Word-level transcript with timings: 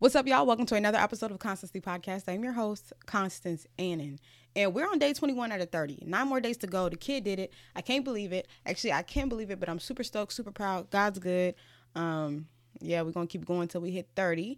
What's 0.00 0.14
up, 0.14 0.28
y'all? 0.28 0.46
Welcome 0.46 0.66
to 0.66 0.76
another 0.76 0.98
episode 0.98 1.32
of 1.32 1.40
Constancy 1.40 1.80
Podcast. 1.80 2.28
I'm 2.28 2.44
your 2.44 2.52
host, 2.52 2.92
Constance 3.06 3.66
Annan. 3.80 4.20
And 4.54 4.72
we're 4.72 4.88
on 4.88 5.00
day 5.00 5.12
21 5.12 5.50
out 5.50 5.60
of 5.60 5.70
30. 5.70 6.04
Nine 6.06 6.28
more 6.28 6.40
days 6.40 6.56
to 6.58 6.68
go. 6.68 6.88
The 6.88 6.96
kid 6.96 7.24
did 7.24 7.40
it. 7.40 7.52
I 7.74 7.80
can't 7.80 8.04
believe 8.04 8.32
it. 8.32 8.46
Actually, 8.64 8.92
I 8.92 9.02
can't 9.02 9.28
believe 9.28 9.50
it, 9.50 9.58
but 9.58 9.68
I'm 9.68 9.80
super 9.80 10.04
stoked, 10.04 10.32
super 10.32 10.52
proud. 10.52 10.88
God's 10.90 11.18
good. 11.18 11.56
Um, 11.96 12.46
yeah, 12.80 13.02
we're 13.02 13.10
to 13.10 13.26
keep 13.26 13.44
going 13.44 13.62
until 13.62 13.80
we 13.80 13.90
hit 13.90 14.08
30. 14.14 14.56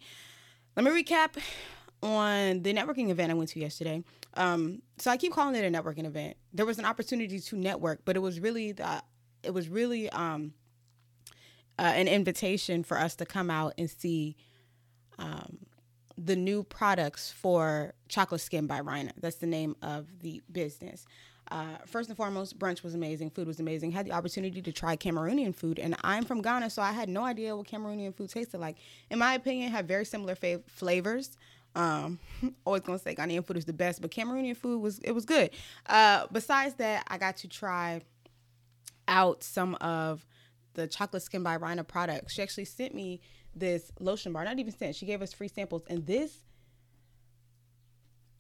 Let 0.76 0.84
me 0.84 0.90
recap 1.02 1.38
on 2.02 2.62
the 2.62 2.74
networking 2.74 3.08
event 3.08 3.30
I 3.30 3.34
went 3.34 3.48
to 3.48 3.60
yesterday. 3.60 4.04
Um, 4.34 4.82
so 4.98 5.10
I 5.10 5.16
keep 5.16 5.32
calling 5.32 5.54
it 5.54 5.64
a 5.64 5.70
networking 5.70 6.04
event. 6.04 6.36
There 6.52 6.66
was 6.66 6.78
an 6.78 6.84
opportunity 6.84 7.40
to 7.40 7.56
network, 7.56 8.00
but 8.04 8.14
it 8.14 8.20
was 8.20 8.40
really 8.40 8.72
the, 8.72 9.02
it 9.42 9.54
was 9.54 9.70
really 9.70 10.10
um, 10.10 10.52
uh, 11.78 11.92
an 11.94 12.08
invitation 12.08 12.84
for 12.84 12.98
us 12.98 13.14
to 13.16 13.24
come 13.24 13.50
out 13.50 13.72
and 13.78 13.88
see– 13.88 14.36
um, 15.20 15.58
the 16.18 16.34
new 16.34 16.62
products 16.64 17.30
for 17.30 17.94
Chocolate 18.08 18.40
Skin 18.40 18.66
by 18.66 18.78
Rina. 18.78 19.12
That's 19.20 19.36
the 19.36 19.46
name 19.46 19.76
of 19.82 20.06
the 20.20 20.42
business. 20.50 21.06
Uh, 21.50 21.78
first 21.86 22.08
and 22.08 22.16
foremost, 22.16 22.58
brunch 22.58 22.82
was 22.82 22.94
amazing. 22.94 23.30
Food 23.30 23.46
was 23.46 23.58
amazing. 23.58 23.90
Had 23.90 24.06
the 24.06 24.12
opportunity 24.12 24.62
to 24.62 24.72
try 24.72 24.96
Cameroonian 24.96 25.54
food, 25.54 25.78
and 25.78 25.96
I'm 26.02 26.24
from 26.24 26.42
Ghana, 26.42 26.70
so 26.70 26.80
I 26.80 26.92
had 26.92 27.08
no 27.08 27.24
idea 27.24 27.56
what 27.56 27.66
Cameroonian 27.66 28.14
food 28.14 28.30
tasted 28.30 28.58
like. 28.58 28.76
In 29.10 29.18
my 29.18 29.34
opinion, 29.34 29.70
had 29.70 29.88
very 29.88 30.04
similar 30.04 30.36
flavors. 30.66 31.36
Um, 31.74 32.18
always 32.64 32.82
gonna 32.82 32.98
say 32.98 33.14
Ghanaian 33.14 33.44
food 33.44 33.56
is 33.56 33.64
the 33.64 33.72
best, 33.72 34.00
but 34.00 34.10
Cameroonian 34.10 34.56
food 34.56 34.80
was 34.80 35.00
it 35.00 35.12
was 35.12 35.24
good. 35.24 35.50
Uh, 35.86 36.26
besides 36.30 36.74
that, 36.74 37.04
I 37.08 37.18
got 37.18 37.38
to 37.38 37.48
try 37.48 38.02
out 39.08 39.42
some 39.42 39.74
of 39.76 40.24
the 40.74 40.86
chocolate 40.86 41.22
skin 41.22 41.42
by 41.42 41.54
Rina 41.54 41.84
products. 41.84 42.34
She 42.34 42.42
actually 42.42 42.64
sent 42.64 42.94
me 42.94 43.20
this 43.54 43.90
lotion 43.98 44.32
bar. 44.32 44.44
Not 44.44 44.58
even 44.58 44.72
sent. 44.72 44.96
She 44.96 45.06
gave 45.06 45.22
us 45.22 45.32
free 45.32 45.48
samples. 45.48 45.82
And 45.88 46.06
this, 46.06 46.38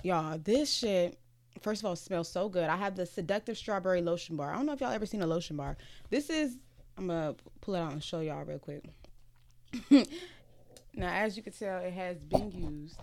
y'all, 0.02 0.38
this 0.38 0.72
shit, 0.72 1.18
first 1.60 1.82
of 1.82 1.86
all, 1.86 1.96
smells 1.96 2.30
so 2.30 2.48
good. 2.48 2.68
I 2.68 2.76
have 2.76 2.96
the 2.96 3.06
seductive 3.06 3.56
strawberry 3.58 4.02
lotion 4.02 4.36
bar. 4.36 4.52
I 4.52 4.56
don't 4.56 4.66
know 4.66 4.72
if 4.72 4.80
y'all 4.80 4.92
ever 4.92 5.06
seen 5.06 5.22
a 5.22 5.26
lotion 5.26 5.56
bar. 5.56 5.76
This 6.10 6.30
is, 6.30 6.58
I'm 6.96 7.08
to 7.08 7.36
pull 7.60 7.74
it 7.74 7.80
out 7.80 7.92
and 7.92 8.02
show 8.02 8.20
y'all 8.20 8.44
real 8.44 8.58
quick. 8.58 8.84
now, 10.94 11.12
as 11.12 11.36
you 11.36 11.42
can 11.42 11.52
tell, 11.52 11.78
it 11.78 11.92
has 11.92 12.18
been 12.22 12.50
used. 12.50 12.98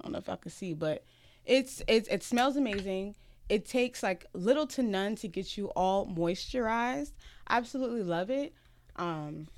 I 0.00 0.04
don't 0.04 0.12
know 0.12 0.18
if 0.18 0.28
I 0.28 0.36
can 0.36 0.50
see, 0.50 0.74
but 0.74 1.04
it's, 1.44 1.82
it's 1.88 2.08
it 2.08 2.22
smells 2.22 2.56
amazing. 2.56 3.16
It 3.48 3.66
takes 3.66 4.02
like 4.02 4.26
little 4.34 4.66
to 4.68 4.82
none 4.82 5.16
to 5.16 5.28
get 5.28 5.56
you 5.56 5.68
all 5.68 6.06
moisturized. 6.06 7.12
Absolutely 7.48 8.02
love 8.02 8.30
it. 8.30 8.52
Um, 8.96 9.48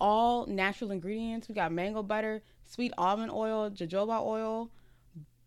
all 0.00 0.46
natural 0.46 0.90
ingredients. 0.90 1.48
We 1.48 1.54
got 1.54 1.72
mango 1.72 2.02
butter, 2.02 2.42
sweet 2.64 2.92
almond 2.96 3.30
oil, 3.30 3.70
jojoba 3.70 4.24
oil, 4.24 4.70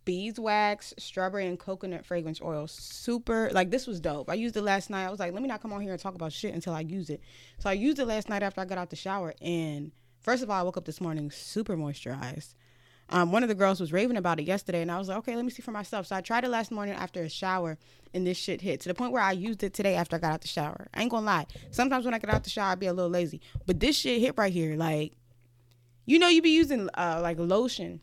beeswax, 0.06 0.94
strawberry, 0.98 1.48
and 1.48 1.60
coconut 1.60 2.06
fragrance 2.06 2.42
oil. 2.42 2.68
Super, 2.68 3.50
like 3.54 3.72
this 3.72 3.88
was 3.88 4.00
dope. 4.00 4.30
I 4.30 4.34
used 4.36 4.58
it 4.58 4.62
last 4.62 4.90
night. 4.90 5.06
I 5.06 5.10
was 5.10 5.20
like, 5.20 5.34
let 5.34 5.42
me 5.42 5.48
not 5.48 5.62
come 5.62 5.74
on 5.74 5.82
here 5.82 5.92
and 5.92 6.02
talk 6.02 6.16
about 6.16 6.34
shit 6.34 6.54
until 6.54 6.74
I 6.74 6.82
use 6.82 7.10
it. 7.10 7.22
So 7.60 7.70
I 7.70 7.74
used 7.74 8.00
it 8.00 8.06
last 8.06 8.30
night 8.30 8.44
after 8.44 8.62
I 8.62 8.66
got 8.66 8.78
out 8.78 8.90
the 8.90 8.96
shower. 8.96 9.34
And 9.42 9.92
first 10.20 10.44
of 10.44 10.50
all, 10.50 10.60
I 10.60 10.64
woke 10.64 10.78
up 10.78 10.86
this 10.86 11.02
morning 11.02 11.32
super 11.32 11.78
moisturized. 11.78 12.54
Um, 13.12 13.32
one 13.32 13.44
of 13.44 13.50
the 13.50 13.56
girls 13.56 13.80
was 13.80 13.92
raving 13.92 14.18
about 14.18 14.40
it 14.40 14.44
yesterday, 14.44 14.82
and 14.82 14.92
I 14.92 14.98
was 14.98 15.10
like, 15.10 15.18
okay, 15.20 15.36
let 15.36 15.44
me 15.44 15.52
see 15.52 15.62
for 15.62 15.72
myself. 15.72 16.08
So 16.08 16.16
I 16.16 16.22
tried 16.22 16.46
it 16.46 16.50
last 16.50 16.72
morning 16.72 16.96
after 16.96 17.22
a 17.24 17.30
shower, 17.30 17.78
and 18.14 18.26
this 18.26 18.38
shit 18.38 18.62
hit 18.62 18.80
to 18.82 18.90
the 18.90 18.96
point 18.96 19.12
where 19.12 19.22
I 19.22 19.34
used 19.34 19.64
it 19.64 19.74
today 19.74 19.96
after 19.96 20.16
I 20.16 20.20
got 20.20 20.34
out 20.34 20.42
the 20.42 20.48
shower. 20.48 20.88
I 20.94 21.02
ain't 21.02 21.12
gonna 21.12 21.26
lie. 21.26 21.48
Sometimes 21.72 22.06
when 22.06 22.14
I 22.14 22.20
get 22.20 22.30
out 22.30 22.44
the 22.44 22.50
shower, 22.50 22.72
I 22.72 22.76
be 22.76 22.86
a 22.86 22.94
little 22.94 23.12
lazy, 23.12 23.42
but 23.66 23.80
this 23.80 23.98
shit 23.98 24.22
hit 24.22 24.36
right 24.38 24.54
here. 24.54 24.76
Like, 24.76 25.14
you 26.06 26.20
know, 26.20 26.30
you 26.30 26.42
be 26.42 26.52
using 26.52 26.90
uh, 26.94 27.20
like 27.22 27.38
lotion 27.38 28.02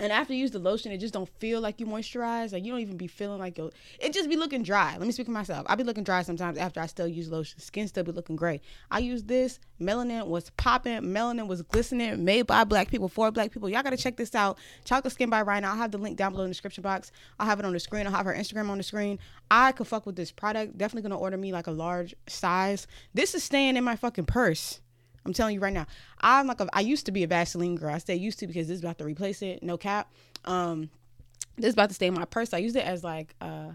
and 0.00 0.12
after 0.12 0.32
you 0.32 0.40
use 0.40 0.50
the 0.50 0.58
lotion, 0.58 0.90
it 0.90 0.98
just 0.98 1.14
don't 1.14 1.28
feel 1.38 1.60
like 1.60 1.78
you 1.78 1.86
moisturize. 1.86 2.52
Like 2.52 2.64
you 2.64 2.72
don't 2.72 2.80
even 2.80 2.96
be 2.96 3.06
feeling 3.06 3.38
like 3.38 3.56
your 3.56 3.70
it 4.00 4.12
just 4.12 4.28
be 4.28 4.36
looking 4.36 4.62
dry. 4.62 4.96
Let 4.98 5.06
me 5.06 5.12
speak 5.12 5.26
for 5.26 5.32
myself. 5.32 5.66
I 5.68 5.76
be 5.76 5.84
looking 5.84 6.02
dry 6.02 6.22
sometimes 6.22 6.58
after 6.58 6.80
I 6.80 6.86
still 6.86 7.06
use 7.06 7.30
lotion. 7.30 7.60
Skin 7.60 7.86
still 7.86 8.02
be 8.02 8.10
looking 8.10 8.34
gray. 8.34 8.60
I 8.90 8.98
use 8.98 9.22
this. 9.22 9.60
Melanin 9.80 10.26
was 10.26 10.50
popping. 10.50 11.00
Melanin 11.02 11.46
was 11.46 11.62
glistening. 11.62 12.24
Made 12.24 12.46
by 12.46 12.64
black 12.64 12.90
people 12.90 13.08
for 13.08 13.30
black 13.30 13.52
people. 13.52 13.68
Y'all 13.68 13.82
gotta 13.82 13.96
check 13.96 14.16
this 14.16 14.34
out. 14.34 14.58
Chocolate 14.84 15.12
Skin 15.12 15.30
by 15.30 15.40
Rina. 15.40 15.68
I'll 15.68 15.76
have 15.76 15.92
the 15.92 15.98
link 15.98 16.16
down 16.16 16.32
below 16.32 16.44
in 16.44 16.50
the 16.50 16.54
description 16.54 16.82
box. 16.82 17.12
I'll 17.38 17.46
have 17.46 17.60
it 17.60 17.64
on 17.64 17.72
the 17.72 17.80
screen. 17.80 18.06
I'll 18.06 18.12
have 18.12 18.26
her 18.26 18.34
Instagram 18.34 18.70
on 18.70 18.78
the 18.78 18.84
screen. 18.84 19.20
I 19.50 19.72
could 19.72 19.86
fuck 19.86 20.06
with 20.06 20.16
this 20.16 20.32
product. 20.32 20.76
Definitely 20.76 21.08
gonna 21.08 21.20
order 21.20 21.36
me 21.36 21.52
like 21.52 21.68
a 21.68 21.72
large 21.72 22.14
size. 22.26 22.88
This 23.14 23.34
is 23.34 23.44
staying 23.44 23.76
in 23.76 23.84
my 23.84 23.94
fucking 23.94 24.26
purse. 24.26 24.80
I'm 25.26 25.32
telling 25.32 25.54
you 25.54 25.60
right 25.60 25.72
now. 25.72 25.86
I'm 26.20 26.46
like 26.46 26.60
a, 26.60 26.68
I 26.72 26.80
used 26.80 27.06
to 27.06 27.12
be 27.12 27.24
a 27.24 27.26
Vaseline 27.26 27.76
girl. 27.76 27.94
I 27.94 27.98
say 27.98 28.14
used 28.14 28.38
to 28.40 28.46
because 28.46 28.68
this 28.68 28.76
is 28.76 28.80
about 28.80 28.98
to 28.98 29.04
replace 29.04 29.42
it. 29.42 29.62
No 29.62 29.76
cap. 29.76 30.12
Um, 30.44 30.90
this 31.56 31.68
is 31.68 31.74
about 31.74 31.88
to 31.90 31.94
stay 31.94 32.06
in 32.06 32.14
my 32.14 32.24
purse. 32.24 32.52
I 32.52 32.58
used 32.58 32.76
it 32.76 32.84
as 32.84 33.04
like 33.04 33.34
uh 33.40 33.70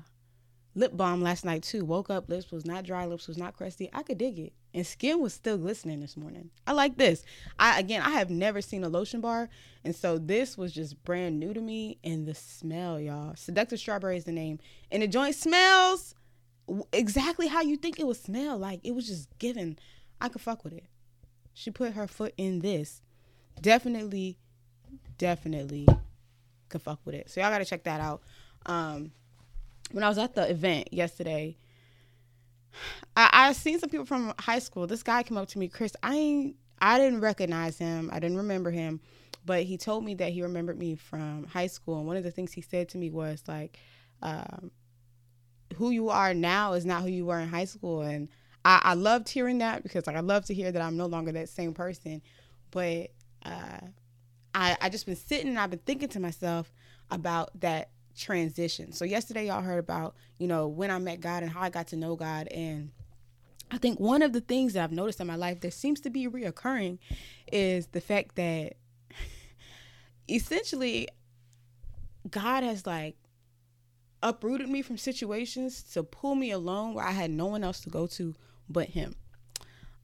lip 0.76 0.96
balm 0.96 1.22
last 1.22 1.46
night 1.46 1.64
too. 1.64 1.84
Woke 1.86 2.10
up, 2.10 2.30
lips 2.30 2.52
was 2.52 2.66
not 2.66 2.84
dry, 2.84 3.06
lips 3.06 3.28
was 3.28 3.38
not 3.38 3.56
crusty. 3.56 3.90
I 3.94 4.04
could 4.04 4.18
dig 4.18 4.38
it, 4.38 4.54
and 4.74 4.86
skin 4.86 5.20
was 5.20 5.34
still 5.34 5.58
glistening 5.58 6.00
this 6.02 6.16
morning. 6.16 6.52
I 6.68 6.74
like 6.74 6.98
this. 6.98 7.24
I 7.58 7.80
again, 7.80 8.02
I 8.02 8.12
have 8.12 8.30
never 8.30 8.62
seen 8.62 8.84
a 8.84 8.90
lotion 8.90 9.22
bar, 9.22 9.50
and 9.84 9.96
so 9.96 10.18
this 10.18 10.58
was 10.58 10.72
just 10.72 11.04
brand 11.04 11.40
new 11.40 11.54
to 11.54 11.62
me. 11.62 11.98
And 12.04 12.28
the 12.28 12.36
smell, 12.36 13.00
y'all. 13.00 13.36
Seductive 13.36 13.80
strawberry 13.80 14.18
is 14.18 14.26
the 14.26 14.32
name, 14.32 14.60
and 14.92 15.02
the 15.02 15.08
joint 15.08 15.36
smells 15.36 16.14
exactly 16.94 17.48
how 17.48 17.62
you 17.62 17.76
think 17.76 18.00
it 18.00 18.06
would 18.06 18.18
smell. 18.18 18.58
Like 18.58 18.82
it 18.84 18.94
was 18.94 19.08
just 19.08 19.36
given. 19.40 19.80
I 20.22 20.28
could 20.28 20.42
fuck 20.42 20.66
with 20.66 20.74
it 20.74 20.84
she 21.54 21.72
put 21.72 21.94
her 21.94 22.08
foot 22.08 22.34
in 22.38 22.60
this. 22.60 23.02
Definitely, 23.62 24.38
definitely 25.18 25.88
could 26.70 26.82
fuck 26.82 27.00
with 27.06 27.16
it. 27.16 27.30
So 27.30 27.42
y'all 27.42 27.50
gotta 27.50 27.66
check 27.66 27.84
that 27.84 28.00
out. 28.00 28.22
Um, 28.66 29.12
when 29.92 30.04
I 30.04 30.10
was 30.10 30.18
at 30.18 30.36
the 30.36 30.50
event 30.50 30.94
yesterday, 30.94 31.58
I, 33.16 33.30
I 33.34 33.54
seen 33.54 33.80
some 33.80 33.90
people 33.90 34.06
from 34.06 34.34
high 34.40 34.60
school. 34.60 34.88
This 34.88 35.04
guy 35.04 35.24
came 35.24 35.38
up 35.38 35.48
to 35.50 35.60
me, 35.60 35.68
Chris. 35.68 35.96
I 36.04 36.16
ain't, 36.16 36.56
I 36.80 36.98
didn't 36.98 37.22
recognize 37.22 37.78
him. 37.78 38.10
I 38.14 38.20
didn't 38.20 38.38
remember 38.38 38.72
him, 38.72 39.00
but 39.46 39.64
he 39.64 39.78
told 39.78 40.06
me 40.06 40.14
that 40.16 40.32
he 40.32 40.42
remembered 40.42 40.78
me 40.78 40.96
from 40.96 41.46
high 41.46 41.68
school. 41.68 41.98
And 41.98 42.08
one 42.08 42.18
of 42.18 42.24
the 42.24 42.32
things 42.32 42.54
he 42.54 42.62
said 42.62 42.90
to 42.90 42.98
me 42.98 43.10
was 43.10 43.44
like, 43.48 43.80
um, 44.22 44.72
"Who 45.76 45.90
you 45.90 46.10
are 46.10 46.34
now 46.34 46.74
is 46.74 46.86
not 46.86 47.02
who 47.02 47.10
you 47.10 47.26
were 47.26 47.40
in 47.40 47.50
high 47.50 47.66
school." 47.66 48.02
And 48.02 48.30
I, 48.70 48.82
I 48.84 48.94
loved 48.94 49.28
hearing 49.28 49.58
that 49.58 49.82
because 49.82 50.06
like 50.06 50.16
I 50.16 50.20
love 50.20 50.46
to 50.46 50.54
hear 50.54 50.72
that 50.72 50.80
I'm 50.80 50.96
no 50.96 51.08
longer 51.08 51.32
that 51.32 51.50
same 51.50 51.74
person. 51.74 52.22
But 52.70 53.10
uh, 53.44 53.80
I 54.54 54.78
I 54.80 54.90
just 54.90 55.08
been 55.08 55.16
sitting 55.16 55.48
and 55.48 55.58
I've 55.58 55.72
been 55.72 55.80
thinking 55.80 56.10
to 56.10 56.20
myself 56.20 56.72
about 57.10 57.50
that 57.62 57.90
transition. 58.16 58.92
So 58.92 59.06
yesterday 59.06 59.48
y'all 59.48 59.64
heard 59.64 59.80
about, 59.80 60.16
you 60.38 60.48
know, 60.48 60.68
when 60.68 60.92
I 60.92 61.00
met 61.00 61.20
God 61.20 61.42
and 61.42 61.52
how 61.52 61.62
I 61.62 61.72
got 61.72 61.88
to 61.88 61.96
know 61.96 62.16
God 62.16 62.48
and 62.50 62.92
I 63.72 63.80
think 63.80 64.00
one 64.00 64.22
of 64.22 64.34
the 64.34 64.42
things 64.42 64.74
that 64.74 64.84
I've 64.84 64.92
noticed 64.92 65.20
in 65.20 65.26
my 65.26 65.36
life 65.36 65.62
that 65.62 65.74
seems 65.74 66.00
to 66.02 66.12
be 66.12 66.28
reoccurring 66.28 67.00
is 67.52 67.88
the 67.88 68.02
fact 68.02 68.36
that 68.36 68.74
essentially 70.30 71.08
God 72.30 72.62
has 72.62 72.86
like 72.86 73.16
uprooted 74.22 74.70
me 74.70 74.84
from 74.84 74.98
situations 74.98 75.82
to 75.94 76.04
pull 76.04 76.36
me 76.36 76.52
alone 76.52 76.94
where 76.94 77.06
I 77.06 77.12
had 77.12 77.32
no 77.32 77.48
one 77.48 77.64
else 77.64 77.80
to 77.82 77.90
go 77.90 78.06
to 78.06 78.36
but 78.70 78.90
him. 78.90 79.16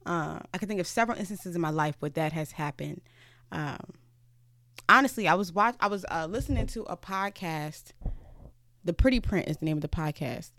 Uh, 0.04 0.40
I 0.54 0.58
can 0.58 0.68
think 0.68 0.80
of 0.80 0.86
several 0.86 1.18
instances 1.18 1.54
in 1.54 1.60
my 1.60 1.70
life 1.70 1.96
where 1.98 2.10
that 2.10 2.32
has 2.32 2.52
happened. 2.52 3.00
Um, 3.50 3.94
honestly, 4.88 5.26
I 5.26 5.34
was 5.34 5.52
watch 5.52 5.74
I 5.80 5.88
was 5.88 6.04
uh, 6.10 6.26
listening 6.28 6.66
to 6.68 6.82
a 6.82 6.96
podcast. 6.96 7.92
The 8.84 8.92
Pretty 8.92 9.20
Print 9.20 9.48
is 9.48 9.56
the 9.58 9.64
name 9.64 9.78
of 9.78 9.82
the 9.82 9.88
podcast. 9.88 10.50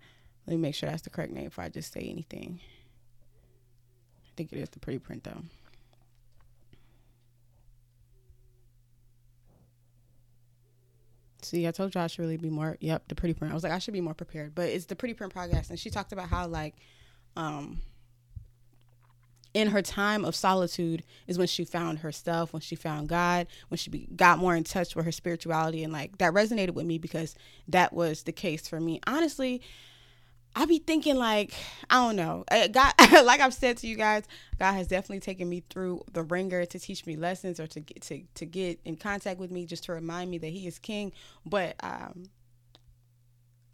Let 0.45 0.55
me 0.55 0.57
make 0.57 0.75
sure 0.75 0.89
that's 0.89 1.03
the 1.03 1.09
correct 1.09 1.31
name 1.31 1.45
before 1.45 1.63
I 1.63 1.69
just 1.69 1.93
say 1.93 2.01
anything. 2.01 2.59
I 4.25 4.29
think 4.35 4.51
it 4.51 4.57
is 4.57 4.69
the 4.69 4.79
Pretty 4.79 4.99
Print 4.99 5.23
though. 5.23 5.43
See, 11.41 11.65
I 11.65 11.71
told 11.71 11.95
you 11.95 12.01
I 12.01 12.07
should 12.07 12.19
really 12.19 12.35
be 12.35 12.49
more. 12.49 12.77
Yep, 12.81 13.07
the 13.07 13.15
Pretty 13.15 13.33
Print. 13.33 13.53
I 13.53 13.55
was 13.55 13.63
like, 13.63 13.71
I 13.71 13.79
should 13.79 13.93
be 13.93 14.01
more 14.01 14.13
prepared. 14.13 14.53
But 14.53 14.69
it's 14.69 14.85
the 14.85 14.95
Pretty 14.95 15.13
Print 15.13 15.33
podcast, 15.33 15.69
and 15.69 15.79
she 15.79 15.89
talked 15.89 16.11
about 16.11 16.27
how 16.27 16.47
like, 16.47 16.75
um, 17.37 17.81
in 19.57 19.69
her 19.69 19.81
time 19.81 20.23
of 20.23 20.35
solitude 20.35 21.03
is 21.25 21.39
when 21.39 21.47
she 21.47 21.65
found 21.65 21.97
herself, 21.99 22.53
when 22.53 22.61
she 22.61 22.75
found 22.75 23.09
God, 23.09 23.47
when 23.69 23.79
she 23.79 23.89
be, 23.89 24.07
got 24.15 24.37
more 24.37 24.55
in 24.55 24.63
touch 24.63 24.95
with 24.95 25.03
her 25.03 25.11
spirituality. 25.11 25.83
And 25.83 25.91
like 25.91 26.19
that 26.19 26.31
resonated 26.31 26.75
with 26.75 26.85
me 26.85 26.99
because 26.99 27.33
that 27.67 27.91
was 27.91 28.21
the 28.21 28.31
case 28.31 28.67
for 28.67 28.79
me. 28.79 29.01
Honestly, 29.07 29.63
I 30.55 30.67
be 30.67 30.77
thinking 30.77 31.15
like 31.15 31.55
I 31.89 31.95
don't 32.05 32.15
know. 32.15 32.43
God, 32.71 32.93
like 33.25 33.39
I've 33.39 33.53
said 33.53 33.77
to 33.77 33.87
you 33.87 33.95
guys, 33.95 34.25
God 34.59 34.73
has 34.73 34.87
definitely 34.87 35.21
taken 35.21 35.49
me 35.49 35.63
through 35.71 36.03
the 36.13 36.21
ringer 36.21 36.63
to 36.65 36.77
teach 36.77 37.07
me 37.07 37.15
lessons 37.15 37.59
or 37.59 37.65
to 37.65 37.79
get 37.79 38.03
to 38.03 38.21
to 38.35 38.45
get 38.45 38.79
in 38.85 38.95
contact 38.95 39.39
with 39.39 39.49
me, 39.49 39.65
just 39.65 39.85
to 39.85 39.91
remind 39.91 40.29
me 40.29 40.37
that 40.37 40.49
He 40.49 40.67
is 40.67 40.77
King. 40.77 41.13
But 41.47 41.77
um, 41.79 42.25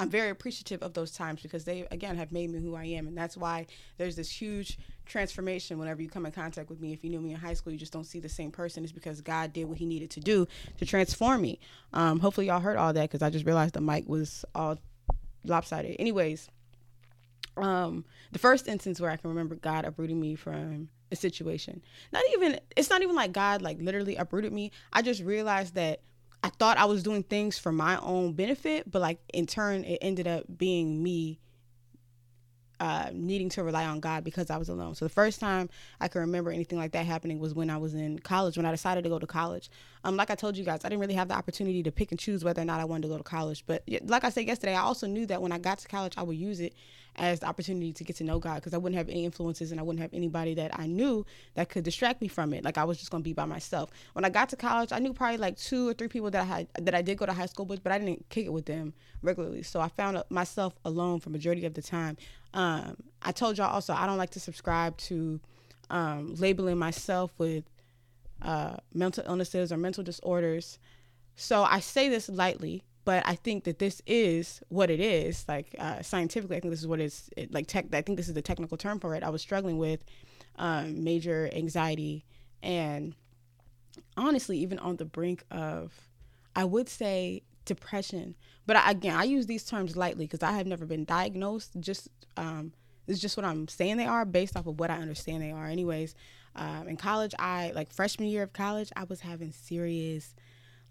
I'm 0.03 0.09
very 0.09 0.29
appreciative 0.29 0.83
of 0.83 0.93
those 0.93 1.11
times 1.11 1.41
because 1.41 1.63
they 1.63 1.87
again 1.89 2.17
have 2.17 2.33
made 2.33 2.51
me 2.51 2.59
who 2.59 2.75
I 2.75 2.83
am, 2.83 3.07
and 3.07 3.17
that's 3.17 3.37
why 3.37 3.67
there's 3.97 4.17
this 4.17 4.29
huge 4.29 4.77
transformation 5.05 5.79
whenever 5.79 6.01
you 6.01 6.09
come 6.09 6.25
in 6.25 6.33
contact 6.33 6.69
with 6.69 6.81
me. 6.81 6.91
If 6.91 7.05
you 7.05 7.09
knew 7.09 7.21
me 7.21 7.31
in 7.31 7.37
high 7.37 7.53
school, 7.53 7.71
you 7.71 7.79
just 7.79 7.93
don't 7.93 8.03
see 8.03 8.19
the 8.19 8.27
same 8.27 8.51
person. 8.51 8.83
It's 8.83 8.91
because 8.91 9.21
God 9.21 9.53
did 9.53 9.63
what 9.63 9.77
He 9.77 9.85
needed 9.85 10.09
to 10.11 10.19
do 10.19 10.45
to 10.77 10.85
transform 10.85 11.41
me. 11.41 11.57
Um, 11.93 12.19
hopefully, 12.19 12.47
y'all 12.47 12.59
heard 12.59 12.75
all 12.75 12.91
that 12.91 13.09
because 13.09 13.21
I 13.21 13.29
just 13.29 13.45
realized 13.45 13.75
the 13.75 13.81
mic 13.81 14.07
was 14.09 14.43
all 14.53 14.77
lopsided. 15.45 15.95
Anyways, 15.99 16.49
um, 17.55 18.03
the 18.33 18.39
first 18.39 18.67
instance 18.67 18.99
where 18.99 19.09
I 19.09 19.15
can 19.15 19.29
remember 19.29 19.55
God 19.55 19.85
uprooting 19.85 20.19
me 20.19 20.35
from 20.35 20.89
a 21.13 21.15
situation, 21.15 21.81
not 22.11 22.23
even 22.33 22.59
it's 22.75 22.89
not 22.89 23.03
even 23.03 23.15
like 23.15 23.31
God 23.31 23.61
like 23.61 23.77
literally 23.79 24.17
uprooted 24.17 24.51
me. 24.51 24.71
I 24.91 25.01
just 25.01 25.21
realized 25.21 25.75
that 25.75 26.01
I 26.43 26.49
thought 26.49 26.77
I 26.77 26.85
was 26.85 27.03
doing 27.03 27.23
things 27.23 27.57
for 27.57 27.71
my 27.71 27.97
own 28.01 28.33
benefit, 28.33 28.91
but 28.91 29.01
like 29.01 29.19
in 29.33 29.47
turn, 29.47 29.85
it 29.85 29.99
ended 30.01 30.27
up 30.27 30.43
being 30.57 31.01
me 31.01 31.39
uh, 32.83 33.09
needing 33.13 33.47
to 33.47 33.63
rely 33.63 33.85
on 33.85 34.01
God 34.01 34.25
because 34.25 34.49
I 34.49 34.57
was 34.57 34.67
alone. 34.67 34.93
So 34.95 35.05
the 35.05 35.09
first 35.09 35.39
time 35.39 35.69
I 36.01 36.09
can 36.09 36.19
remember 36.19 36.51
anything 36.51 36.77
like 36.77 36.91
that 36.91 37.05
happening 37.05 37.39
was 37.39 37.53
when 37.53 37.69
I 37.69 37.77
was 37.77 37.93
in 37.93 38.19
college, 38.19 38.57
when 38.57 38.65
I 38.65 38.71
decided 38.71 39.05
to 39.05 39.09
go 39.09 39.19
to 39.19 39.25
college. 39.25 39.69
Um, 40.03 40.17
like 40.17 40.29
I 40.29 40.35
told 40.35 40.57
you 40.57 40.65
guys, 40.65 40.81
I 40.83 40.89
didn't 40.89 40.99
really 40.99 41.13
have 41.13 41.29
the 41.29 41.35
opportunity 41.35 41.81
to 41.81 41.91
pick 41.93 42.11
and 42.11 42.19
choose 42.19 42.43
whether 42.43 42.61
or 42.61 42.65
not 42.65 42.81
I 42.81 42.85
wanted 42.85 43.03
to 43.03 43.07
go 43.07 43.17
to 43.17 43.23
college. 43.23 43.63
But 43.65 43.87
like 44.03 44.25
I 44.25 44.29
said 44.29 44.47
yesterday, 44.47 44.75
I 44.75 44.81
also 44.81 45.07
knew 45.07 45.25
that 45.27 45.41
when 45.41 45.53
I 45.53 45.59
got 45.59 45.79
to 45.79 45.87
college, 45.87 46.15
I 46.17 46.23
would 46.23 46.35
use 46.35 46.59
it 46.59 46.73
as 47.15 47.39
the 47.39 47.45
opportunity 47.45 47.93
to 47.93 48.03
get 48.03 48.15
to 48.17 48.23
know 48.23 48.39
God 48.39 48.55
because 48.55 48.73
I 48.73 48.77
wouldn't 48.77 48.97
have 48.97 49.09
any 49.09 49.25
influences 49.25 49.71
and 49.71 49.79
I 49.79 49.83
wouldn't 49.83 50.01
have 50.01 50.13
anybody 50.13 50.53
that 50.55 50.77
I 50.79 50.87
knew 50.87 51.25
that 51.55 51.69
could 51.69 51.83
distract 51.83 52.21
me 52.21 52.27
from 52.27 52.53
it. 52.53 52.63
Like 52.63 52.77
I 52.77 52.83
was 52.83 52.97
just 52.97 53.11
gonna 53.11 53.23
be 53.23 53.33
by 53.33 53.45
myself. 53.45 53.91
When 54.13 54.25
I 54.25 54.29
got 54.29 54.49
to 54.49 54.55
college, 54.55 54.91
I 54.91 54.99
knew 54.99 55.13
probably 55.13 55.37
like 55.37 55.57
two 55.57 55.89
or 55.89 55.93
three 55.93 56.07
people 56.07 56.31
that 56.31 56.41
I 56.41 56.45
had 56.45 56.67
that 56.79 56.95
I 56.95 57.01
did 57.01 57.17
go 57.17 57.25
to 57.25 57.33
high 57.33 57.45
school 57.45 57.65
with, 57.65 57.83
but 57.83 57.91
I 57.91 57.99
didn't 57.99 58.27
kick 58.29 58.45
it 58.45 58.53
with 58.53 58.65
them 58.65 58.93
regularly. 59.21 59.63
So 59.63 59.79
I 59.79 59.89
found 59.89 60.23
myself 60.29 60.73
alone 60.85 61.19
for 61.19 61.29
majority 61.29 61.65
of 61.65 61.73
the 61.73 61.81
time. 61.81 62.17
Um, 62.53 62.97
I 63.21 63.31
told 63.31 63.57
y'all 63.57 63.73
also 63.73 63.93
I 63.93 64.05
don't 64.05 64.17
like 64.17 64.31
to 64.31 64.39
subscribe 64.39 64.97
to 64.97 65.39
um, 65.89 66.35
labeling 66.35 66.77
myself 66.77 67.31
with 67.37 67.63
uh, 68.41 68.77
mental 68.93 69.23
illnesses 69.27 69.71
or 69.71 69.77
mental 69.77 70.03
disorders. 70.03 70.79
So 71.35 71.63
I 71.63 71.79
say 71.79 72.09
this 72.09 72.29
lightly 72.29 72.83
but 73.05 73.23
I 73.25 73.35
think 73.35 73.65
that 73.65 73.79
this 73.79 74.01
is 74.05 74.61
what 74.69 74.89
it 74.89 74.99
is. 74.99 75.45
Like 75.47 75.75
uh, 75.79 76.01
scientifically, 76.01 76.57
I 76.57 76.59
think 76.59 76.71
this 76.71 76.81
is 76.81 76.87
what 76.87 76.99
it's 76.99 77.29
it, 77.35 77.53
like. 77.53 77.67
Tech, 77.67 77.93
I 77.93 78.01
think 78.01 78.17
this 78.17 78.27
is 78.27 78.33
the 78.33 78.41
technical 78.41 78.77
term 78.77 78.99
for 78.99 79.15
it. 79.15 79.23
I 79.23 79.29
was 79.29 79.41
struggling 79.41 79.77
with 79.77 80.03
um, 80.57 81.03
major 81.03 81.49
anxiety 81.53 82.25
and 82.61 83.13
honestly, 84.17 84.57
even 84.59 84.79
on 84.79 84.95
the 84.95 85.05
brink 85.05 85.43
of, 85.51 85.93
I 86.55 86.63
would 86.63 86.89
say 86.89 87.43
depression. 87.65 88.35
But 88.65 88.77
I, 88.77 88.91
again, 88.91 89.15
I 89.15 89.23
use 89.23 89.45
these 89.45 89.65
terms 89.65 89.95
lightly 89.97 90.25
because 90.25 90.43
I 90.43 90.53
have 90.53 90.67
never 90.67 90.85
been 90.85 91.05
diagnosed. 91.05 91.73
Just 91.79 92.07
um, 92.37 92.73
it's 93.07 93.19
just 93.19 93.35
what 93.35 93.45
I'm 93.45 93.67
saying 93.67 93.97
they 93.97 94.05
are 94.05 94.25
based 94.25 94.55
off 94.55 94.65
of 94.65 94.79
what 94.79 94.89
I 94.89 94.97
understand 94.97 95.41
they 95.41 95.51
are. 95.51 95.67
Anyways, 95.67 96.15
um, 96.55 96.87
in 96.87 96.97
college, 96.97 97.33
I 97.37 97.71
like 97.75 97.91
freshman 97.91 98.29
year 98.29 98.43
of 98.43 98.53
college, 98.53 98.91
I 98.95 99.03
was 99.03 99.19
having 99.19 99.51
serious 99.51 100.33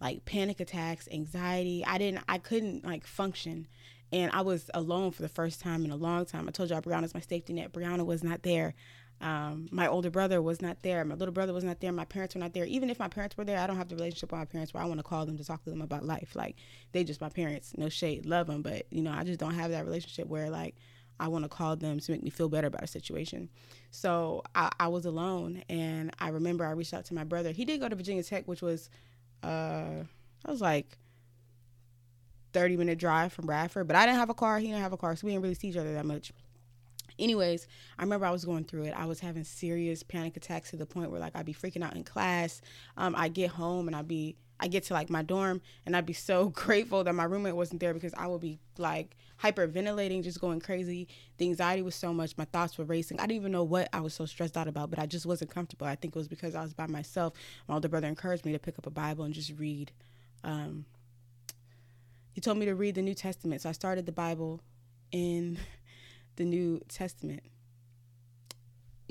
like 0.03 0.25
panic 0.25 0.61
attacks, 0.61 1.09
anxiety. 1.11 1.85
I 1.87 1.97
didn't, 1.97 2.25
I 2.29 2.39
couldn't 2.39 2.85
like 2.85 3.07
function. 3.07 3.69
And 4.11 4.31
I 4.33 4.43
was 4.43 4.69
alone 4.75 5.13
for 5.13 5.23
the 5.23 5.29
first 5.29 5.61
time 5.61 5.85
in 5.85 5.91
a 5.91 5.97
long 5.97 6.27
time. 6.27 6.47
I 6.49 6.51
told 6.51 6.69
y'all 6.69 6.83
Brianna's 6.83 7.15
my 7.15 7.21
safety 7.21 7.55
net. 7.55 7.73
Brianna 7.73 8.05
was 8.05 8.23
not 8.23 8.43
there. 8.43 8.75
Um, 9.23 9.69
my 9.71 9.87
older 9.87 10.11
brother 10.11 10.43
was 10.43 10.61
not 10.61 10.83
there. 10.83 11.05
My 11.05 11.15
little 11.15 11.33
brother 11.33 11.55
was 11.55 11.63
not 11.63 11.81
there. 11.81 11.93
My 11.93 12.05
parents 12.05 12.35
were 12.35 12.41
not 12.41 12.53
there. 12.53 12.65
Even 12.65 12.91
if 12.91 12.99
my 12.99 13.07
parents 13.07 13.37
were 13.37 13.45
there, 13.45 13.59
I 13.59 13.69
don't 13.69 13.77
have 13.77 13.89
the 13.89 13.95
relationship 13.95 14.33
with 14.33 14.41
my 14.41 14.45
parents 14.45 14.75
where 14.75 14.83
I 14.83 14.87
want 14.87 14.99
to 14.99 15.05
call 15.05 15.25
them 15.25 15.39
to 15.39 15.45
talk 15.45 15.63
to 15.65 15.71
them 15.71 15.81
about 15.81 16.05
life. 16.05 16.33
Like 16.35 16.57
they 16.91 17.05
just 17.05 17.21
my 17.21 17.29
parents. 17.29 17.73
No 17.77 17.89
shade, 17.89 18.27
love 18.27 18.49
them, 18.49 18.63
but 18.63 18.87
you 18.91 19.01
know 19.01 19.13
I 19.13 19.23
just 19.23 19.39
don't 19.39 19.55
have 19.55 19.71
that 19.71 19.85
relationship 19.85 20.27
where 20.27 20.51
like 20.51 20.75
I 21.21 21.29
want 21.29 21.45
to 21.45 21.49
call 21.49 21.77
them 21.77 22.01
to 22.01 22.13
make 22.13 22.25
me 22.25 22.31
feel 22.31 22.49
better 22.49 22.67
about 22.67 22.83
a 22.83 22.89
situation. 22.89 23.49
So 23.93 24.43
I, 24.57 24.71
I 24.81 24.89
was 24.89 25.05
alone, 25.07 25.63
and 25.69 26.11
I 26.19 26.31
remember 26.31 26.67
I 26.67 26.73
reached 26.73 26.93
out 26.93 27.05
to 27.07 27.15
my 27.15 27.23
brother. 27.23 27.53
He 27.53 27.65
did 27.65 27.81
go 27.81 27.89
to 27.89 27.95
Virginia 27.95 28.25
Tech, 28.25 28.49
which 28.49 28.61
was 28.61 28.91
uh, 29.43 30.05
I 30.45 30.51
was 30.51 30.61
like 30.61 30.99
30 32.53 32.77
minute 32.77 32.99
drive 32.99 33.33
from 33.33 33.47
Radford, 33.47 33.87
but 33.87 33.97
I 33.97 34.07
didn't 34.07 34.19
have 34.19 34.31
a 34.31 34.35
car. 34.35 34.59
He 34.59 34.67
didn't 34.67 34.83
have 34.83 34.93
a 34.93 34.97
car, 34.97 35.17
so 35.17 35.27
we 35.27 35.33
didn't 35.33 35.43
really 35.43 35.55
see 35.55 35.69
each 35.69 35.77
other 35.77 35.95
that 35.95 36.07
much. 36.07 36.33
Anyways, 37.19 37.67
I 37.99 38.03
remember 38.03 38.27
I 38.27 38.31
was 38.31 38.45
going 38.45 38.65
through 38.65 38.85
it. 38.85 38.95
I 38.97 39.05
was 39.05 39.21
having 39.21 39.45
serious 39.45 40.03
panic 40.03 40.37
attacks 40.37 40.71
to 40.71 40.77
the 40.77 40.87
point 40.87 41.11
where 41.11 41.21
like 41.21 41.37
I'd 41.37 41.47
be 41.47 41.55
freaking 41.55 41.85
out 41.85 41.95
in 41.95 42.05
class. 42.05 42.61
Um, 42.97 43.15
I 43.17 43.29
get 43.29 43.51
home 43.51 43.87
and 43.87 43.97
I'd 43.97 44.09
be 44.09 44.37
I 44.63 44.69
get 44.69 44.85
to 44.85 44.95
like 44.95 45.11
my 45.11 45.23
dorm 45.23 45.61
and 45.85 45.97
I'd 45.97 46.07
be 46.07 46.13
so 46.13 46.49
grateful 46.65 47.03
that 47.03 47.15
my 47.15 47.25
roommate 47.25 47.57
wasn't 47.57 47.81
there 47.81 47.93
because 47.93 48.15
I 48.17 48.29
would 48.29 48.41
be 48.41 48.61
like 48.79 49.17
hyperventilating, 49.43 50.23
just 50.23 50.41
going 50.41 50.61
crazy. 50.61 51.09
The 51.39 51.47
anxiety 51.47 51.83
was 51.83 51.97
so 51.97 52.15
much, 52.15 52.39
my 52.39 52.45
thoughts 52.45 52.79
were 52.79 52.85
racing. 52.85 53.19
I 53.19 53.25
didn't 53.25 53.41
even 53.41 53.53
know 53.53 53.65
what 53.65 53.89
I 53.93 54.01
was 54.01 54.15
so 54.15 54.25
stressed 54.25 54.57
out 54.57 54.69
about, 54.69 54.89
but 54.89 55.01
I 55.01 55.07
just 55.07 55.27
wasn't 55.27 55.51
comfortable. 55.51 55.87
I 55.89 55.97
think 55.97 56.15
it 56.15 56.19
was 56.19 56.29
because 56.29 56.55
I 56.55 56.63
was 56.63 56.73
by 56.73 56.87
myself. 56.87 57.35
My 57.67 57.75
older 57.75 57.89
brother 57.89 58.07
encouraged 58.07 58.47
me 58.47 58.53
to 58.53 58.59
pick 58.61 58.79
up 58.79 58.87
a 58.87 58.91
Bible 58.91 59.25
and 59.25 59.35
just 59.35 59.53
read. 59.59 59.91
Um, 60.45 60.87
he 62.33 62.41
told 62.41 62.57
me 62.57 62.67
to 62.67 62.75
read 62.77 62.95
the 62.95 63.03
New 63.03 63.15
Testament, 63.15 63.63
so 63.63 63.69
I 63.69 63.73
started 63.73 64.07
the 64.07 64.13
Bible 64.13 64.61
in 65.11 65.59
the 66.37 66.45
New 66.45 66.81
Testament 66.89 67.43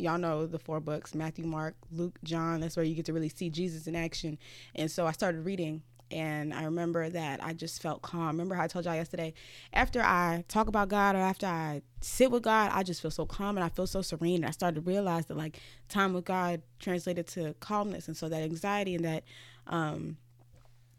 y'all 0.01 0.17
know 0.17 0.45
the 0.45 0.59
four 0.59 0.79
books 0.79 1.13
Matthew, 1.15 1.45
Mark, 1.45 1.75
Luke, 1.91 2.17
John. 2.23 2.59
That's 2.59 2.75
where 2.75 2.85
you 2.85 2.95
get 2.95 3.05
to 3.05 3.13
really 3.13 3.29
see 3.29 3.49
Jesus 3.49 3.87
in 3.87 3.95
action. 3.95 4.37
And 4.75 4.89
so 4.89 5.05
I 5.05 5.11
started 5.11 5.45
reading. 5.45 5.83
And 6.09 6.53
I 6.53 6.65
remember 6.65 7.09
that 7.09 7.41
I 7.41 7.53
just 7.53 7.81
felt 7.81 8.01
calm. 8.01 8.27
Remember 8.31 8.55
how 8.55 8.63
I 8.63 8.67
told 8.67 8.83
y'all 8.83 8.95
yesterday? 8.95 9.33
After 9.71 10.01
I 10.01 10.43
talk 10.49 10.67
about 10.67 10.89
God 10.89 11.15
or 11.15 11.19
after 11.19 11.45
I 11.45 11.83
sit 12.01 12.29
with 12.29 12.43
God, 12.43 12.69
I 12.73 12.83
just 12.83 13.01
feel 13.01 13.11
so 13.11 13.25
calm 13.25 13.55
and 13.55 13.63
I 13.63 13.69
feel 13.69 13.87
so 13.87 14.01
serene. 14.01 14.37
And 14.37 14.45
I 14.45 14.51
started 14.51 14.75
to 14.75 14.81
realize 14.81 15.27
that 15.27 15.37
like 15.37 15.61
time 15.87 16.13
with 16.13 16.25
God 16.25 16.63
translated 16.79 17.27
to 17.27 17.55
calmness. 17.61 18.09
And 18.09 18.17
so 18.17 18.27
that 18.27 18.43
anxiety 18.43 18.95
and 18.95 19.05
that 19.05 19.23
um, 19.67 20.17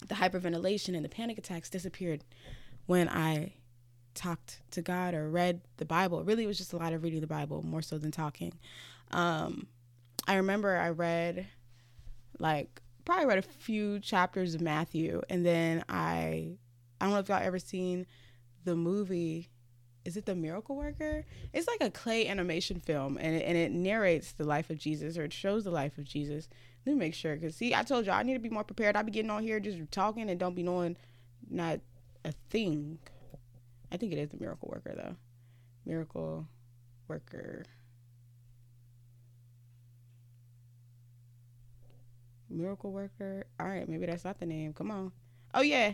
the 0.08 0.14
hyperventilation 0.14 0.96
and 0.96 1.04
the 1.04 1.10
panic 1.10 1.36
attacks 1.36 1.68
disappeared 1.68 2.24
when 2.86 3.08
I 3.08 3.52
talked 4.14 4.60
to 4.72 4.82
God 4.82 5.14
or 5.14 5.28
read 5.28 5.60
the 5.76 5.84
Bible. 5.84 6.24
Really, 6.24 6.44
it 6.44 6.48
was 6.48 6.58
just 6.58 6.72
a 6.72 6.76
lot 6.76 6.92
of 6.92 7.02
reading 7.02 7.20
the 7.20 7.26
Bible 7.26 7.62
more 7.62 7.82
so 7.82 7.98
than 7.98 8.10
talking. 8.10 8.52
Um, 9.12 9.66
I 10.26 10.36
remember 10.36 10.76
I 10.76 10.90
read 10.90 11.46
like 12.38 12.80
probably 13.04 13.26
read 13.26 13.38
a 13.38 13.42
few 13.42 14.00
chapters 14.00 14.54
of 14.54 14.60
Matthew 14.60 15.22
and 15.28 15.44
then 15.44 15.84
I 15.88 16.56
I 17.00 17.04
don't 17.04 17.14
know 17.14 17.18
if 17.18 17.28
y'all 17.28 17.42
ever 17.42 17.58
seen 17.58 18.06
the 18.64 18.76
movie 18.76 19.48
is 20.04 20.16
it 20.16 20.26
the 20.26 20.34
miracle 20.34 20.76
worker 20.76 21.24
it's 21.52 21.68
like 21.68 21.80
a 21.80 21.90
clay 21.90 22.26
animation 22.26 22.80
film 22.80 23.16
and 23.20 23.36
it, 23.36 23.44
and 23.44 23.56
it 23.56 23.70
narrates 23.70 24.32
the 24.32 24.44
life 24.44 24.68
of 24.68 24.76
jesus 24.76 25.16
or 25.16 25.24
it 25.24 25.32
shows 25.32 25.62
the 25.62 25.70
life 25.70 25.96
of 25.96 26.04
jesus 26.04 26.48
let 26.84 26.92
me 26.94 26.98
make 26.98 27.14
sure 27.14 27.36
because 27.36 27.54
see 27.54 27.72
i 27.72 27.82
told 27.84 28.06
y'all 28.06 28.16
i 28.16 28.22
need 28.24 28.32
to 28.32 28.40
be 28.40 28.48
more 28.48 28.64
prepared 28.64 28.96
I'll 28.96 29.04
be 29.04 29.12
getting 29.12 29.30
on 29.30 29.44
here 29.44 29.60
just 29.60 29.78
talking 29.92 30.28
and 30.28 30.40
don't 30.40 30.56
be 30.56 30.64
knowing 30.64 30.96
not 31.48 31.78
a 32.24 32.32
thing 32.50 32.98
I 33.92 33.98
think 33.98 34.12
it 34.12 34.18
is 34.18 34.30
the 34.30 34.38
miracle 34.38 34.68
worker 34.72 34.94
though. 34.96 35.16
Miracle 35.84 36.48
worker. 37.08 37.64
Miracle 42.52 42.92
worker. 42.92 43.46
All 43.58 43.66
right, 43.66 43.88
maybe 43.88 44.06
that's 44.06 44.24
not 44.24 44.38
the 44.38 44.46
name. 44.46 44.72
Come 44.72 44.90
on. 44.90 45.12
Oh 45.54 45.62
yeah. 45.62 45.92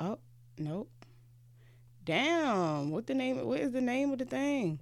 Oh 0.00 0.18
nope. 0.58 0.90
Damn. 2.04 2.90
What 2.90 3.06
the 3.06 3.14
name? 3.14 3.44
What 3.46 3.60
is 3.60 3.72
the 3.72 3.80
name 3.80 4.12
of 4.12 4.18
the 4.18 4.24
thing? 4.24 4.80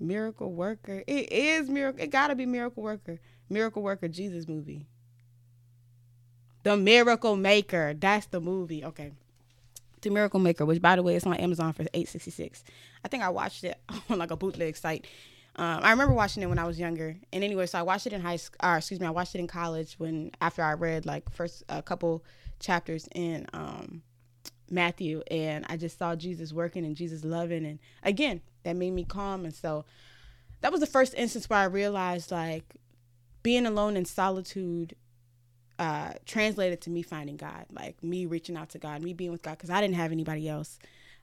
Miracle 0.00 0.52
Worker. 0.52 1.04
It 1.06 1.30
is 1.30 1.68
miracle. 1.68 2.02
It 2.02 2.10
gotta 2.10 2.34
be 2.34 2.46
Miracle 2.46 2.82
Worker. 2.82 3.20
Miracle 3.48 3.82
Worker. 3.82 4.08
Jesus 4.08 4.48
movie. 4.48 4.86
The 6.62 6.76
Miracle 6.76 7.36
Maker. 7.36 7.94
That's 7.94 8.26
the 8.26 8.40
movie. 8.40 8.84
Okay. 8.84 9.12
The 10.00 10.10
Miracle 10.10 10.40
Maker, 10.40 10.64
which 10.64 10.80
by 10.80 10.96
the 10.96 11.02
way, 11.02 11.14
is 11.16 11.26
on 11.26 11.34
Amazon 11.34 11.74
for 11.74 11.84
eight 11.92 12.08
sixty 12.08 12.30
six. 12.30 12.64
I 13.04 13.08
think 13.08 13.22
I 13.22 13.28
watched 13.28 13.64
it 13.64 13.78
on 14.10 14.18
like 14.18 14.30
a 14.30 14.36
bootleg 14.36 14.76
site. 14.76 15.06
Um, 15.56 15.80
I 15.82 15.90
remember 15.90 16.14
watching 16.14 16.42
it 16.42 16.48
when 16.48 16.58
I 16.58 16.66
was 16.66 16.78
younger. 16.78 17.16
And 17.32 17.44
anyway, 17.44 17.66
so 17.66 17.78
I 17.78 17.82
watched 17.82 18.06
it 18.06 18.12
in 18.12 18.20
high 18.20 18.36
school. 18.36 18.58
Or 18.62 18.76
excuse 18.76 19.00
me, 19.00 19.06
I 19.06 19.10
watched 19.10 19.34
it 19.34 19.38
in 19.38 19.46
college 19.46 19.94
when 19.98 20.30
after 20.40 20.62
I 20.62 20.74
read 20.74 21.06
like 21.06 21.30
first 21.30 21.64
a 21.68 21.82
couple 21.82 22.24
chapters 22.60 23.08
in 23.14 23.46
um, 23.52 24.02
Matthew, 24.70 25.22
and 25.30 25.66
I 25.68 25.76
just 25.76 25.98
saw 25.98 26.14
Jesus 26.14 26.52
working 26.52 26.84
and 26.84 26.96
Jesus 26.96 27.24
loving, 27.24 27.64
and 27.64 27.78
again 28.02 28.40
that 28.62 28.76
made 28.76 28.92
me 28.92 29.04
calm. 29.04 29.44
And 29.44 29.54
so 29.54 29.84
that 30.60 30.70
was 30.70 30.80
the 30.80 30.86
first 30.86 31.14
instance 31.14 31.48
where 31.48 31.58
I 31.58 31.64
realized 31.64 32.30
like 32.30 32.64
being 33.42 33.66
alone 33.66 33.96
in 33.96 34.04
solitude 34.04 34.94
uh, 35.78 36.12
translated 36.26 36.80
to 36.82 36.90
me 36.90 37.02
finding 37.02 37.36
God, 37.36 37.64
like 37.72 38.02
me 38.02 38.26
reaching 38.26 38.56
out 38.56 38.68
to 38.70 38.78
God, 38.78 39.02
me 39.02 39.14
being 39.14 39.32
with 39.32 39.42
God, 39.42 39.52
because 39.52 39.70
I 39.70 39.80
didn't 39.80 39.96
have 39.96 40.12
anybody 40.12 40.48
else. 40.48 40.78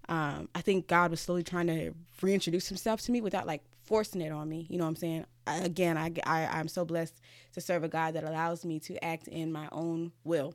Um, 0.09 0.49
I 0.55 0.61
think 0.61 0.87
God 0.87 1.11
was 1.11 1.21
slowly 1.21 1.43
trying 1.43 1.67
to 1.67 1.93
reintroduce 2.21 2.67
Himself 2.67 3.01
to 3.01 3.11
me 3.11 3.21
without 3.21 3.45
like 3.45 3.61
forcing 3.87 4.21
it 4.21 4.31
on 4.31 4.47
me. 4.47 4.67
You 4.69 4.77
know 4.77 4.83
what 4.83 4.89
I'm 4.89 4.95
saying? 4.97 5.25
I, 5.47 5.57
again, 5.59 5.97
I, 5.97 6.11
I 6.25 6.45
I'm 6.59 6.67
so 6.67 6.85
blessed 6.85 7.19
to 7.53 7.61
serve 7.61 7.83
a 7.83 7.87
God 7.87 8.13
that 8.13 8.23
allows 8.23 8.65
me 8.65 8.79
to 8.81 9.03
act 9.03 9.27
in 9.27 9.51
my 9.51 9.67
own 9.71 10.11
will. 10.23 10.53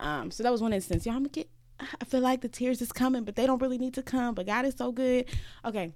Um, 0.00 0.30
so 0.30 0.42
that 0.42 0.52
was 0.52 0.60
one 0.60 0.72
instance. 0.72 1.06
Y'all, 1.06 1.14
I'm 1.14 1.22
gonna 1.22 1.30
get. 1.30 1.48
I 1.78 2.04
feel 2.04 2.20
like 2.20 2.40
the 2.40 2.48
tears 2.48 2.80
is 2.80 2.92
coming, 2.92 3.24
but 3.24 3.36
they 3.36 3.46
don't 3.46 3.60
really 3.60 3.78
need 3.78 3.94
to 3.94 4.02
come. 4.02 4.34
But 4.34 4.46
God 4.46 4.64
is 4.64 4.74
so 4.76 4.92
good. 4.92 5.26
Okay. 5.64 5.92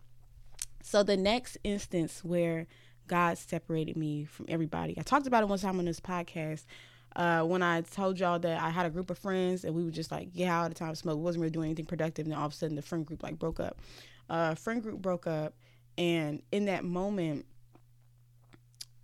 So 0.82 1.02
the 1.02 1.16
next 1.16 1.58
instance 1.64 2.24
where 2.24 2.66
God 3.06 3.36
separated 3.38 3.96
me 3.96 4.24
from 4.24 4.46
everybody, 4.48 4.98
I 4.98 5.02
talked 5.02 5.26
about 5.26 5.42
it 5.42 5.48
one 5.48 5.58
time 5.58 5.78
on 5.78 5.84
this 5.84 6.00
podcast. 6.00 6.64
Uh, 7.16 7.42
when 7.42 7.62
I 7.62 7.80
told 7.80 8.20
y'all 8.20 8.38
that 8.38 8.62
I 8.62 8.70
had 8.70 8.86
a 8.86 8.90
group 8.90 9.10
of 9.10 9.18
friends 9.18 9.64
and 9.64 9.74
we 9.74 9.82
would 9.82 9.94
just 9.94 10.12
like 10.12 10.32
get 10.32 10.48
out 10.48 10.62
all 10.62 10.68
the 10.68 10.74
time, 10.74 10.94
smoke, 10.94 11.18
wasn't 11.18 11.42
really 11.42 11.50
doing 11.50 11.66
anything 11.66 11.86
productive, 11.86 12.24
and 12.24 12.32
then 12.32 12.38
all 12.38 12.46
of 12.46 12.52
a 12.52 12.56
sudden 12.56 12.76
the 12.76 12.82
friend 12.82 13.04
group 13.04 13.22
like 13.22 13.38
broke 13.38 13.58
up. 13.58 13.78
Uh, 14.28 14.54
friend 14.54 14.80
group 14.82 15.02
broke 15.02 15.26
up, 15.26 15.54
and 16.00 16.42
in 16.50 16.64
that 16.64 16.82
moment, 16.82 17.44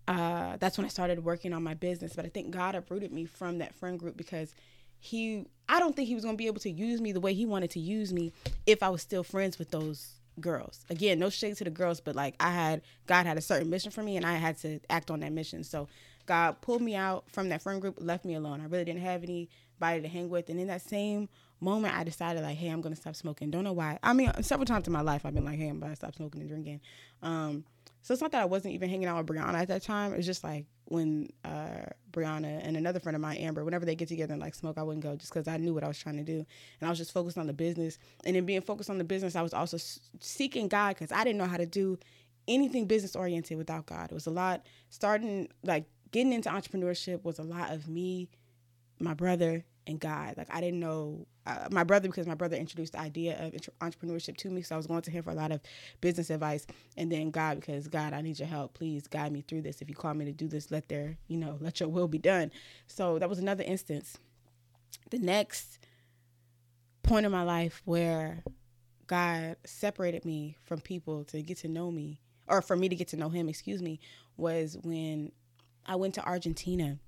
uh, 0.09 0.57
that's 0.57 0.79
when 0.79 0.87
I 0.87 0.89
started 0.89 1.23
working 1.23 1.53
on 1.53 1.63
my 1.63 1.75
business. 1.75 2.15
But 2.17 2.25
I 2.25 2.29
think 2.29 2.51
God 2.51 2.75
uprooted 2.75 3.13
me 3.13 3.27
from 3.27 3.59
that 3.59 3.75
friend 3.75 3.99
group 3.99 4.17
because 4.17 4.55
he, 4.99 5.45
I 5.69 5.79
don't 5.79 5.95
think 5.95 6.09
he 6.09 6.15
was 6.15 6.25
going 6.25 6.37
to 6.37 6.39
be 6.39 6.47
able 6.47 6.61
to 6.61 6.71
use 6.71 7.03
me 7.03 7.13
the 7.13 7.21
way 7.21 7.35
he 7.35 7.45
wanted 7.45 7.71
to 7.73 7.81
use 7.81 8.15
me 8.15 8.33
if 8.65 8.83
I 8.83 8.89
was 8.89 9.03
still 9.03 9.23
friends 9.23 9.59
with 9.59 9.71
those 9.71 10.15
girls. 10.41 10.87
Again, 10.89 11.19
no 11.19 11.29
shade 11.29 11.59
to 11.59 11.65
the 11.65 11.71
girls, 11.71 12.01
but 12.01 12.17
like 12.17 12.35
I 12.41 12.51
had, 12.51 12.81
God 13.07 13.27
had 13.27 13.37
a 13.37 13.43
certain 13.43 13.69
mission 13.69 13.91
for 13.91 14.03
me 14.03 14.17
and 14.17 14.25
I 14.25 14.37
had 14.37 14.57
to 14.61 14.81
act 14.89 15.11
on 15.11 15.21
that 15.21 15.33
mission. 15.33 15.65
So 15.65 15.89
God 16.25 16.63
pulled 16.63 16.81
me 16.81 16.95
out 16.95 17.25
from 17.31 17.51
that 17.51 17.61
friend 17.61 17.79
group, 17.79 17.99
left 18.01 18.25
me 18.25 18.37
alone. 18.37 18.63
I 18.63 18.65
really 18.69 18.87
didn't 18.87 19.03
have 19.03 19.23
anybody 19.81 20.03
to 20.03 20.09
hang 20.09 20.29
with. 20.29 20.49
And 20.49 20.61
in 20.61 20.69
that 20.69 20.83
same 20.83 21.29
moment, 21.61 21.97
I 21.97 22.05
decided 22.05 22.43
like, 22.43 22.57
hey, 22.57 22.69
I'm 22.69 22.83
to 22.83 22.97
stop 22.97 23.17
smoking. 23.17 23.51
Don't 23.51 23.65
know 23.65 23.73
why. 23.73 23.99
I 24.03 24.13
mean, 24.13 24.31
several 24.43 24.67
times 24.67 24.87
in 24.87 24.93
my 24.93 25.01
life, 25.01 25.25
I've 25.25 25.35
been 25.35 25.45
like, 25.45 25.59
hey, 25.59 25.69
I'm 25.69 25.81
to 25.81 25.97
stop 25.97 26.15
smoking 26.15 26.41
and 26.41 26.51
drinking. 26.51 26.81
Um, 27.23 27.65
so 28.03 28.13
it's 28.13 28.23
not 28.23 28.31
that 28.33 28.43
I 28.43 28.45
wasn't 28.45 28.75
even 28.75 28.89
hanging 28.89 29.09
out 29.09 29.17
with 29.19 29.37
Brianna 29.37 29.55
at 29.55 29.69
that 29.69 29.83
time. 29.83 30.13
It 30.13 30.19
was 30.19 30.27
just 30.27 30.45
like 30.45 30.67
when 30.85 31.29
uh, 31.45 31.87
Brianna 32.13 32.61
and 32.65 32.77
another 32.77 33.01
friend 33.01 33.17
of 33.17 33.21
mine, 33.21 33.39
Amber, 33.39 33.65
whenever 33.65 33.85
they 33.85 33.97
get 33.97 34.07
together 34.07 34.33
and 34.33 34.41
like 34.41 34.55
smoke, 34.55 34.79
I 34.79 34.85
wouldn't 34.85 35.03
go 35.03 35.17
just 35.17 35.33
because 35.33 35.49
I 35.49 35.57
knew 35.57 35.75
what 35.75 35.83
I 35.83 35.89
was 35.89 35.99
trying 35.99 36.17
to 36.17 36.23
do. 36.23 36.47
And 36.81 36.87
I 36.87 36.89
was 36.89 36.99
just 36.99 37.13
focused 37.13 37.37
on 37.37 37.49
the 37.49 37.53
business. 37.53 37.99
And 38.25 38.37
in 38.37 38.47
being 38.47 38.61
focused 38.61 38.91
on 38.91 38.99
the 38.99 39.05
business, 39.05 39.35
I 39.35 39.43
was 39.43 39.53
also 39.53 39.77
seeking 40.21 40.69
God 40.69 40.91
because 40.91 41.11
I 41.11 41.25
didn't 41.25 41.39
know 41.39 41.47
how 41.47 41.57
to 41.57 41.67
do 41.67 41.99
anything 42.47 42.87
business 42.87 43.17
oriented 43.17 43.59
without 43.59 43.87
God. 43.87 44.13
It 44.13 44.15
was 44.15 44.27
a 44.27 44.31
lot 44.31 44.65
starting, 44.89 45.49
like 45.65 45.87
getting 46.13 46.33
into 46.33 46.49
entrepreneurship 46.49 47.25
was 47.25 47.41
a 47.41 47.43
lot 47.43 47.73
of 47.73 47.89
me, 47.89 48.29
my 48.99 49.15
brother, 49.15 49.65
and 49.87 50.01
God. 50.01 50.35
Like 50.37 50.49
I 50.51 50.61
didn't 50.61 50.81
know 50.81 51.27
uh, 51.47 51.69
my 51.71 51.85
brother 51.85 52.09
because 52.09 52.27
my 52.27 52.35
brother 52.35 52.57
introduced 52.57 52.95
the 52.95 53.01
idea 53.01 53.47
of 53.47 53.53
entrepreneurship 53.81 54.37
to 54.39 54.51
me. 54.51 54.63
So 54.63 54.75
I 54.75 54.79
was 54.79 54.87
going 54.87 55.03
to 55.03 55.11
him 55.11 55.23
for 55.23 55.31
a 55.31 55.35
lot 55.35 55.53
of 55.53 55.61
business 56.01 56.31
advice, 56.31 56.67
and 56.97 57.11
then 57.11 57.31
God 57.31 57.61
because 57.61 57.89
God, 57.89 58.13
I 58.13 58.21
need 58.21 58.39
your 58.39 58.49
help. 58.49 58.75
Please 58.75 59.07
guide 59.07 59.33
me 59.33 59.43
through 59.43 59.63
this. 59.63 59.81
If 59.81 59.89
you 59.89 59.95
call 59.95 60.15
me 60.15 60.25
to 60.25 60.33
do 60.33 60.49
this, 60.49 60.71
let 60.71 60.89
there 60.89 61.17
you 61.29 61.37
know 61.37 61.59
let 61.61 61.81
your 61.81 61.89
will 61.89 62.09
be 62.09 62.19
done. 62.19 62.51
So 62.87 63.19
that 63.19 63.29
was 63.29 63.39
another 63.39 63.65
instance. 63.65 64.19
The 65.11 65.19
next 65.19 65.79
point 67.03 67.27
in 67.27 67.33
my 67.33 67.43
life 67.43 67.83
where 67.85 68.43
God 69.07 69.57
separated 69.65 70.25
me 70.25 70.57
from 70.65 70.81
people 70.81 71.23
to 71.25 71.43
get 71.43 71.59
to 71.59 71.69
know 71.69 71.91
me, 71.91 72.21
or 72.49 72.61
for 72.61 72.77
me 72.77 72.89
to 72.89 72.97
get 72.97 73.09
to 73.09 73.17
know 73.17 73.29
Him, 73.29 73.49
excuse 73.49 73.83
me, 73.83 74.01
was 74.37 74.77
when 74.83 75.31
I 75.87 75.95
went 75.95 76.15
to 76.15 76.25
Argentina 76.25 76.99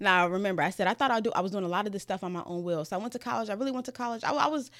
now 0.00 0.28
remember, 0.28 0.62
I 0.62 0.70
said 0.70 0.86
I 0.86 0.94
thought 0.94 1.10
I'd 1.10 1.24
do. 1.24 1.32
I 1.34 1.40
was 1.40 1.52
doing 1.52 1.64
a 1.64 1.68
lot 1.68 1.86
of 1.86 1.92
this 1.92 2.02
stuff 2.02 2.22
on 2.22 2.32
my 2.32 2.42
own 2.46 2.62
will. 2.62 2.84
So 2.84 2.96
I 2.96 2.98
went 2.98 3.12
to 3.14 3.18
college. 3.18 3.48
I 3.48 3.54
really 3.54 3.72
went 3.72 3.86
to 3.86 3.92
college. 3.92 4.24
I, 4.24 4.32
I 4.32 4.46
was 4.48 4.70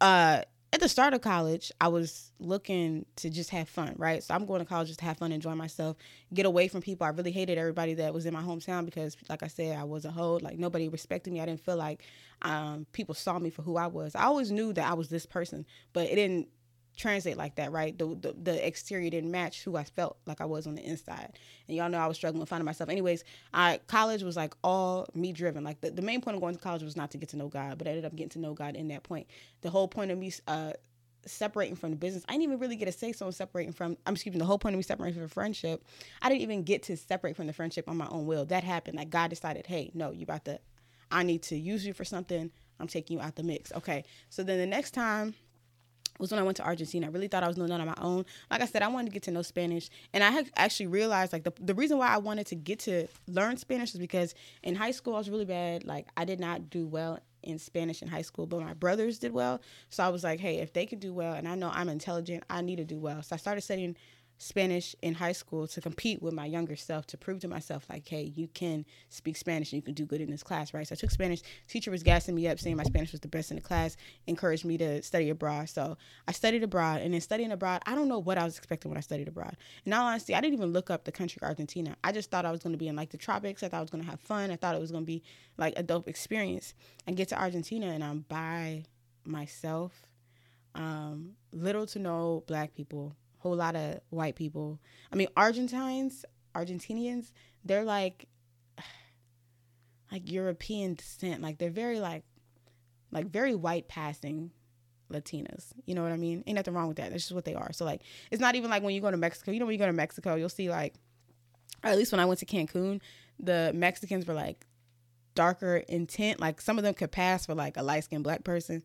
uh, 0.00 0.42
at 0.72 0.80
the 0.80 0.88
start 0.88 1.12
of 1.12 1.20
college. 1.20 1.70
I 1.80 1.88
was 1.88 2.32
looking 2.38 3.04
to 3.16 3.28
just 3.28 3.50
have 3.50 3.68
fun, 3.68 3.94
right? 3.98 4.22
So 4.22 4.34
I'm 4.34 4.46
going 4.46 4.60
to 4.60 4.64
college 4.64 4.88
just 4.88 5.00
to 5.00 5.04
have 5.04 5.18
fun, 5.18 5.30
enjoy 5.30 5.54
myself, 5.54 5.96
get 6.32 6.46
away 6.46 6.68
from 6.68 6.80
people. 6.80 7.06
I 7.06 7.10
really 7.10 7.32
hated 7.32 7.58
everybody 7.58 7.94
that 7.94 8.14
was 8.14 8.24
in 8.24 8.32
my 8.32 8.42
hometown 8.42 8.86
because, 8.86 9.16
like 9.28 9.42
I 9.42 9.48
said, 9.48 9.76
I 9.76 9.84
was 9.84 10.04
a 10.04 10.10
hoe. 10.10 10.38
Like 10.40 10.58
nobody 10.58 10.88
respected 10.88 11.32
me. 11.32 11.40
I 11.40 11.46
didn't 11.46 11.60
feel 11.60 11.76
like 11.76 12.02
um, 12.40 12.86
people 12.92 13.14
saw 13.14 13.38
me 13.38 13.50
for 13.50 13.62
who 13.62 13.76
I 13.76 13.86
was. 13.86 14.14
I 14.14 14.24
always 14.24 14.50
knew 14.50 14.72
that 14.72 14.90
I 14.90 14.94
was 14.94 15.08
this 15.08 15.26
person, 15.26 15.66
but 15.92 16.06
it 16.06 16.14
didn't 16.14 16.48
translate 16.96 17.36
like 17.36 17.56
that, 17.56 17.72
right? 17.72 17.96
The, 17.98 18.06
the, 18.06 18.34
the 18.40 18.66
exterior 18.66 19.10
didn't 19.10 19.30
match 19.30 19.62
who 19.62 19.76
I 19.76 19.84
felt 19.84 20.18
like 20.26 20.40
I 20.40 20.44
was 20.44 20.66
on 20.66 20.74
the 20.74 20.84
inside, 20.84 21.38
and 21.68 21.76
y'all 21.76 21.88
know 21.88 21.98
I 21.98 22.06
was 22.06 22.16
struggling 22.16 22.40
with 22.40 22.48
finding 22.48 22.66
myself. 22.66 22.90
Anyways, 22.90 23.24
I 23.52 23.80
college 23.86 24.22
was 24.22 24.36
like 24.36 24.54
all 24.62 25.06
me 25.14 25.32
driven. 25.32 25.64
Like 25.64 25.80
the, 25.80 25.90
the 25.90 26.02
main 26.02 26.20
point 26.20 26.36
of 26.36 26.40
going 26.40 26.54
to 26.54 26.60
college 26.60 26.82
was 26.82 26.96
not 26.96 27.10
to 27.12 27.18
get 27.18 27.30
to 27.30 27.36
know 27.36 27.48
God, 27.48 27.78
but 27.78 27.86
I 27.86 27.90
ended 27.90 28.04
up 28.04 28.14
getting 28.14 28.30
to 28.30 28.38
know 28.38 28.54
God 28.54 28.76
in 28.76 28.88
that 28.88 29.02
point. 29.02 29.26
The 29.62 29.70
whole 29.70 29.88
point 29.88 30.10
of 30.10 30.18
me 30.18 30.32
uh, 30.46 30.72
separating 31.24 31.76
from 31.76 31.90
the 31.90 31.96
business, 31.96 32.24
I 32.28 32.32
didn't 32.32 32.44
even 32.44 32.58
really 32.58 32.76
get 32.76 32.88
a 32.88 32.92
say 32.92 33.12
so 33.12 33.26
in 33.26 33.32
separating 33.32 33.72
from. 33.72 33.96
I'm 34.06 34.14
excuse 34.14 34.34
me. 34.34 34.38
The 34.38 34.44
whole 34.44 34.58
point 34.58 34.74
of 34.74 34.78
me 34.78 34.82
separating 34.82 35.14
from 35.14 35.22
the 35.22 35.28
friendship, 35.28 35.84
I 36.20 36.28
didn't 36.28 36.42
even 36.42 36.62
get 36.62 36.82
to 36.84 36.96
separate 36.96 37.36
from 37.36 37.46
the 37.46 37.52
friendship 37.52 37.88
on 37.88 37.96
my 37.96 38.08
own 38.08 38.26
will. 38.26 38.44
That 38.46 38.64
happened. 38.64 38.96
Like 38.96 39.10
God 39.10 39.30
decided, 39.30 39.66
hey, 39.66 39.90
no, 39.94 40.10
you 40.10 40.24
about 40.24 40.44
to. 40.44 40.60
I 41.10 41.22
need 41.24 41.42
to 41.44 41.56
use 41.56 41.84
you 41.84 41.92
for 41.92 42.04
something. 42.04 42.50
I'm 42.80 42.88
taking 42.88 43.18
you 43.18 43.22
out 43.22 43.36
the 43.36 43.42
mix. 43.42 43.70
Okay. 43.72 44.04
So 44.30 44.42
then 44.42 44.58
the 44.58 44.66
next 44.66 44.92
time 44.92 45.34
was 46.18 46.30
when 46.30 46.40
I 46.40 46.42
went 46.42 46.56
to 46.58 46.64
Argentina. 46.64 47.06
I 47.06 47.10
really 47.10 47.28
thought 47.28 47.42
I 47.42 47.46
was 47.46 47.56
doing 47.56 47.70
on 47.70 47.84
my 47.86 47.94
own. 48.00 48.24
Like 48.50 48.62
I 48.62 48.66
said, 48.66 48.82
I 48.82 48.88
wanted 48.88 49.06
to 49.06 49.12
get 49.12 49.22
to 49.24 49.30
know 49.30 49.42
Spanish, 49.42 49.90
and 50.12 50.22
I 50.22 50.44
actually 50.56 50.86
realized 50.86 51.32
like 51.32 51.44
the 51.44 51.52
the 51.60 51.74
reason 51.74 51.98
why 51.98 52.08
I 52.08 52.18
wanted 52.18 52.46
to 52.48 52.54
get 52.54 52.80
to 52.80 53.06
learn 53.26 53.56
Spanish 53.56 53.94
is 53.94 54.00
because 54.00 54.34
in 54.62 54.74
high 54.74 54.92
school 54.92 55.14
I 55.14 55.18
was 55.18 55.30
really 55.30 55.44
bad. 55.44 55.84
Like 55.84 56.08
I 56.16 56.24
did 56.24 56.40
not 56.40 56.70
do 56.70 56.86
well 56.86 57.18
in 57.42 57.58
Spanish 57.58 58.02
in 58.02 58.08
high 58.08 58.22
school, 58.22 58.46
but 58.46 58.60
my 58.60 58.74
brothers 58.74 59.18
did 59.18 59.32
well. 59.32 59.60
So 59.90 60.04
I 60.04 60.08
was 60.08 60.22
like, 60.22 60.40
hey, 60.40 60.58
if 60.58 60.72
they 60.72 60.86
could 60.86 61.00
do 61.00 61.12
well, 61.12 61.34
and 61.34 61.48
I 61.48 61.54
know 61.54 61.70
I'm 61.72 61.88
intelligent, 61.88 62.44
I 62.48 62.62
need 62.62 62.76
to 62.76 62.84
do 62.84 62.98
well. 62.98 63.22
So 63.22 63.34
I 63.34 63.36
started 63.36 63.62
studying 63.62 63.96
Spanish 64.42 64.96
in 65.02 65.14
high 65.14 65.32
school 65.32 65.68
to 65.68 65.80
compete 65.80 66.20
with 66.20 66.34
my 66.34 66.44
younger 66.44 66.74
self 66.74 67.06
to 67.06 67.16
prove 67.16 67.38
to 67.38 67.46
myself 67.48 67.86
like, 67.88 68.08
hey, 68.08 68.32
you 68.34 68.48
can 68.48 68.84
speak 69.08 69.36
Spanish 69.36 69.72
and 69.72 69.76
you 69.78 69.82
can 69.82 69.94
do 69.94 70.04
good 70.04 70.20
in 70.20 70.30
this 70.30 70.42
class, 70.42 70.74
right? 70.74 70.86
So 70.86 70.94
I 70.94 70.96
took 70.96 71.12
Spanish. 71.12 71.42
Teacher 71.68 71.92
was 71.92 72.02
gassing 72.02 72.34
me 72.34 72.48
up, 72.48 72.58
saying 72.58 72.76
my 72.76 72.82
Spanish 72.82 73.12
was 73.12 73.20
the 73.20 73.28
best 73.28 73.52
in 73.52 73.56
the 73.56 73.62
class, 73.62 73.96
encouraged 74.26 74.64
me 74.64 74.76
to 74.78 75.00
study 75.00 75.30
abroad. 75.30 75.68
So 75.68 75.96
I 76.26 76.32
studied 76.32 76.64
abroad, 76.64 77.02
and 77.02 77.14
in 77.14 77.20
studying 77.20 77.52
abroad, 77.52 77.82
I 77.86 77.94
don't 77.94 78.08
know 78.08 78.18
what 78.18 78.36
I 78.36 78.42
was 78.42 78.58
expecting 78.58 78.90
when 78.90 78.98
I 78.98 79.02
studied 79.02 79.28
abroad. 79.28 79.56
In 79.86 79.92
all 79.92 80.06
honesty, 80.06 80.34
I 80.34 80.40
didn't 80.40 80.54
even 80.54 80.72
look 80.72 80.90
up 80.90 81.04
the 81.04 81.12
country 81.12 81.38
Argentina. 81.40 81.96
I 82.02 82.10
just 82.10 82.32
thought 82.32 82.44
I 82.44 82.50
was 82.50 82.60
going 82.64 82.72
to 82.72 82.78
be 82.78 82.88
in 82.88 82.96
like 82.96 83.10
the 83.10 83.18
tropics. 83.18 83.62
I 83.62 83.68
thought 83.68 83.78
I 83.78 83.82
was 83.82 83.90
going 83.90 84.02
to 84.02 84.10
have 84.10 84.18
fun. 84.18 84.50
I 84.50 84.56
thought 84.56 84.74
it 84.74 84.80
was 84.80 84.90
going 84.90 85.04
to 85.04 85.06
be 85.06 85.22
like 85.56 85.74
a 85.76 85.84
dope 85.84 86.08
experience. 86.08 86.74
I 87.06 87.12
get 87.12 87.28
to 87.28 87.40
Argentina 87.40 87.86
and 87.86 88.02
I'm 88.02 88.24
by 88.28 88.86
myself. 89.24 89.92
Um, 90.74 91.34
little 91.52 91.86
to 91.86 91.98
no 91.98 92.42
black 92.46 92.74
people 92.74 93.14
whole 93.42 93.56
lot 93.56 93.74
of 93.74 94.00
white 94.10 94.36
people. 94.36 94.78
I 95.12 95.16
mean, 95.16 95.28
Argentines, 95.36 96.24
Argentinians, 96.54 97.32
they're 97.64 97.84
like 97.84 98.28
like 100.12 100.30
European 100.30 100.94
descent. 100.94 101.42
Like 101.42 101.58
they're 101.58 101.70
very 101.70 101.98
like 101.98 102.24
like 103.10 103.26
very 103.26 103.54
white 103.54 103.88
passing 103.88 104.52
Latinas. 105.10 105.72
You 105.86 105.96
know 105.96 106.02
what 106.02 106.12
I 106.12 106.16
mean? 106.16 106.44
Ain't 106.46 106.56
nothing 106.56 106.72
wrong 106.72 106.86
with 106.86 106.98
that. 106.98 107.10
That's 107.10 107.24
just 107.24 107.34
what 107.34 107.44
they 107.44 107.54
are. 107.54 107.72
So 107.72 107.84
like 107.84 108.02
it's 108.30 108.40
not 108.40 108.54
even 108.54 108.70
like 108.70 108.84
when 108.84 108.94
you 108.94 109.00
go 109.00 109.10
to 109.10 109.16
Mexico, 109.16 109.50
you 109.50 109.58
know 109.58 109.66
when 109.66 109.72
you 109.72 109.78
go 109.78 109.86
to 109.86 109.92
Mexico, 109.92 110.36
you'll 110.36 110.48
see 110.48 110.70
like 110.70 110.94
at 111.82 111.96
least 111.96 112.12
when 112.12 112.20
I 112.20 112.24
went 112.24 112.38
to 112.40 112.46
Cancun, 112.46 113.00
the 113.40 113.72
Mexicans 113.74 114.24
were 114.24 114.34
like 114.34 114.66
darker 115.34 115.78
intent. 115.88 116.38
Like 116.38 116.60
some 116.60 116.78
of 116.78 116.84
them 116.84 116.94
could 116.94 117.10
pass 117.10 117.46
for 117.46 117.56
like 117.56 117.76
a 117.76 117.82
light 117.82 118.04
skinned 118.04 118.22
black 118.22 118.44
person. 118.44 118.84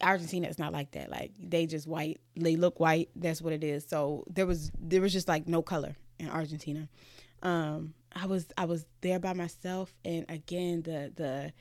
Argentina 0.00 0.48
is 0.48 0.58
not 0.58 0.72
like 0.72 0.92
that. 0.92 1.10
Like 1.10 1.32
they 1.38 1.66
just 1.66 1.86
white. 1.86 2.20
They 2.36 2.56
look 2.56 2.80
white. 2.80 3.10
That's 3.16 3.40
what 3.40 3.52
it 3.52 3.64
is. 3.64 3.86
So 3.88 4.24
there 4.28 4.46
was 4.46 4.70
there 4.78 5.00
was 5.00 5.12
just 5.12 5.28
like 5.28 5.48
no 5.48 5.62
color 5.62 5.96
in 6.18 6.28
Argentina. 6.28 6.88
Um, 7.42 7.94
I 8.12 8.26
was 8.26 8.46
I 8.56 8.64
was 8.64 8.86
there 9.00 9.18
by 9.18 9.32
myself, 9.32 9.94
and 10.04 10.24
again 10.28 10.82
the 10.82 11.12
the 11.14 11.52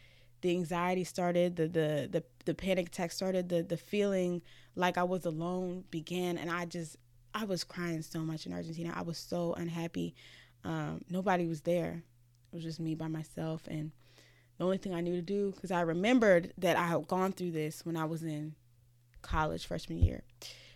the 0.42 0.52
anxiety 0.52 1.04
started. 1.04 1.56
The 1.56 1.68
the 1.68 2.10
the 2.12 2.24
the 2.46 2.54
panic 2.54 2.88
attack 2.88 3.12
started. 3.12 3.50
The 3.50 3.64
the 3.64 3.78
feeling 3.78 4.42
like 4.76 4.98
I 4.98 5.04
was 5.04 5.26
alone 5.26 5.84
began, 5.92 6.38
and 6.38 6.50
I 6.50 6.66
just 6.66 6.98
I 7.34 7.46
was 7.46 7.64
crying 7.64 8.02
so 8.02 8.20
much 8.20 8.46
in 8.46 8.54
Argentina. 8.54 8.94
I 8.96 9.02
was 9.02 9.18
so 9.18 9.54
unhappy. 9.54 10.16
Um, 10.64 11.02
nobody 11.10 11.48
was 11.48 11.62
there. 11.62 12.04
It 12.52 12.56
was 12.56 12.64
just 12.64 12.80
me 12.80 12.96
by 12.96 13.08
myself, 13.08 13.68
and 13.68 13.92
the 14.58 14.64
only 14.64 14.78
thing 14.78 14.94
I 14.94 15.02
knew 15.02 15.16
to 15.16 15.22
do 15.22 15.52
because 15.52 15.72
I 15.72 15.82
remembered 15.82 16.54
that 16.58 16.78
I 16.78 16.88
had 16.88 17.08
gone 17.08 17.32
through 17.32 17.52
this 17.52 17.86
when 17.86 17.98
I 17.98 18.06
was 18.06 18.24
in 18.24 18.56
college 19.22 19.66
freshman 19.66 20.00
year. 20.00 20.24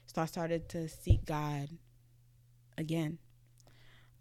So 0.06 0.22
I 0.22 0.26
started 0.26 0.70
to 0.70 0.88
seek 0.88 1.26
God 1.26 1.70
again. 2.78 3.20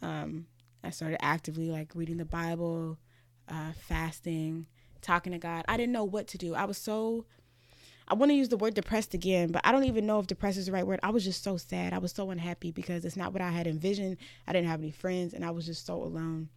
Um, 0.03 0.47
I 0.85 0.91
started 0.91 1.25
actively 1.25 1.71
like 1.71 1.93
reading 1.95 2.19
the 2.19 2.25
Bible, 2.25 2.99
uh, 3.49 3.73
fasting, 3.89 4.67
talking 5.01 5.33
to 5.33 5.39
God. 5.39 5.65
I 5.69 5.77
didn't 5.77 5.93
know 5.93 6.05
what 6.05 6.29
to 6.29 6.39
do. 6.39 6.55
I 6.55 6.65
was 6.65 6.79
so 6.79 7.25
I 8.09 8.15
want 8.15 8.31
to 8.31 8.37
use 8.37 8.49
the 8.49 8.57
word 8.57 8.75
depressed 8.75 9.15
again, 9.15 9.51
but 9.51 9.63
I 9.65 9.73
don't 9.73 9.85
even 9.85 10.07
know 10.07 10.21
if 10.21 10.29
depressed 10.29 10.59
is 10.59 10.67
the 10.67 10.73
right 10.73 10.87
word. 10.87 11.01
I 11.03 11.11
was 11.11 11.25
just 11.25 11.43
so 11.43 11.57
sad. 11.57 11.93
I 11.93 11.99
was 11.99 12.13
so 12.13 12.31
unhappy 12.31 12.71
because 12.71 13.05
it's 13.05 13.17
not 13.17 13.33
what 13.33 13.43
I 13.43 13.51
had 13.51 13.67
envisioned. 13.67 14.19
I 14.47 14.53
didn't 14.53 14.69
have 14.69 14.79
any 14.81 14.93
friends 14.93 15.35
and 15.35 15.45
I 15.45 15.51
was 15.51 15.67
just 15.67 15.87
so 15.87 15.95
alone. 15.97 16.49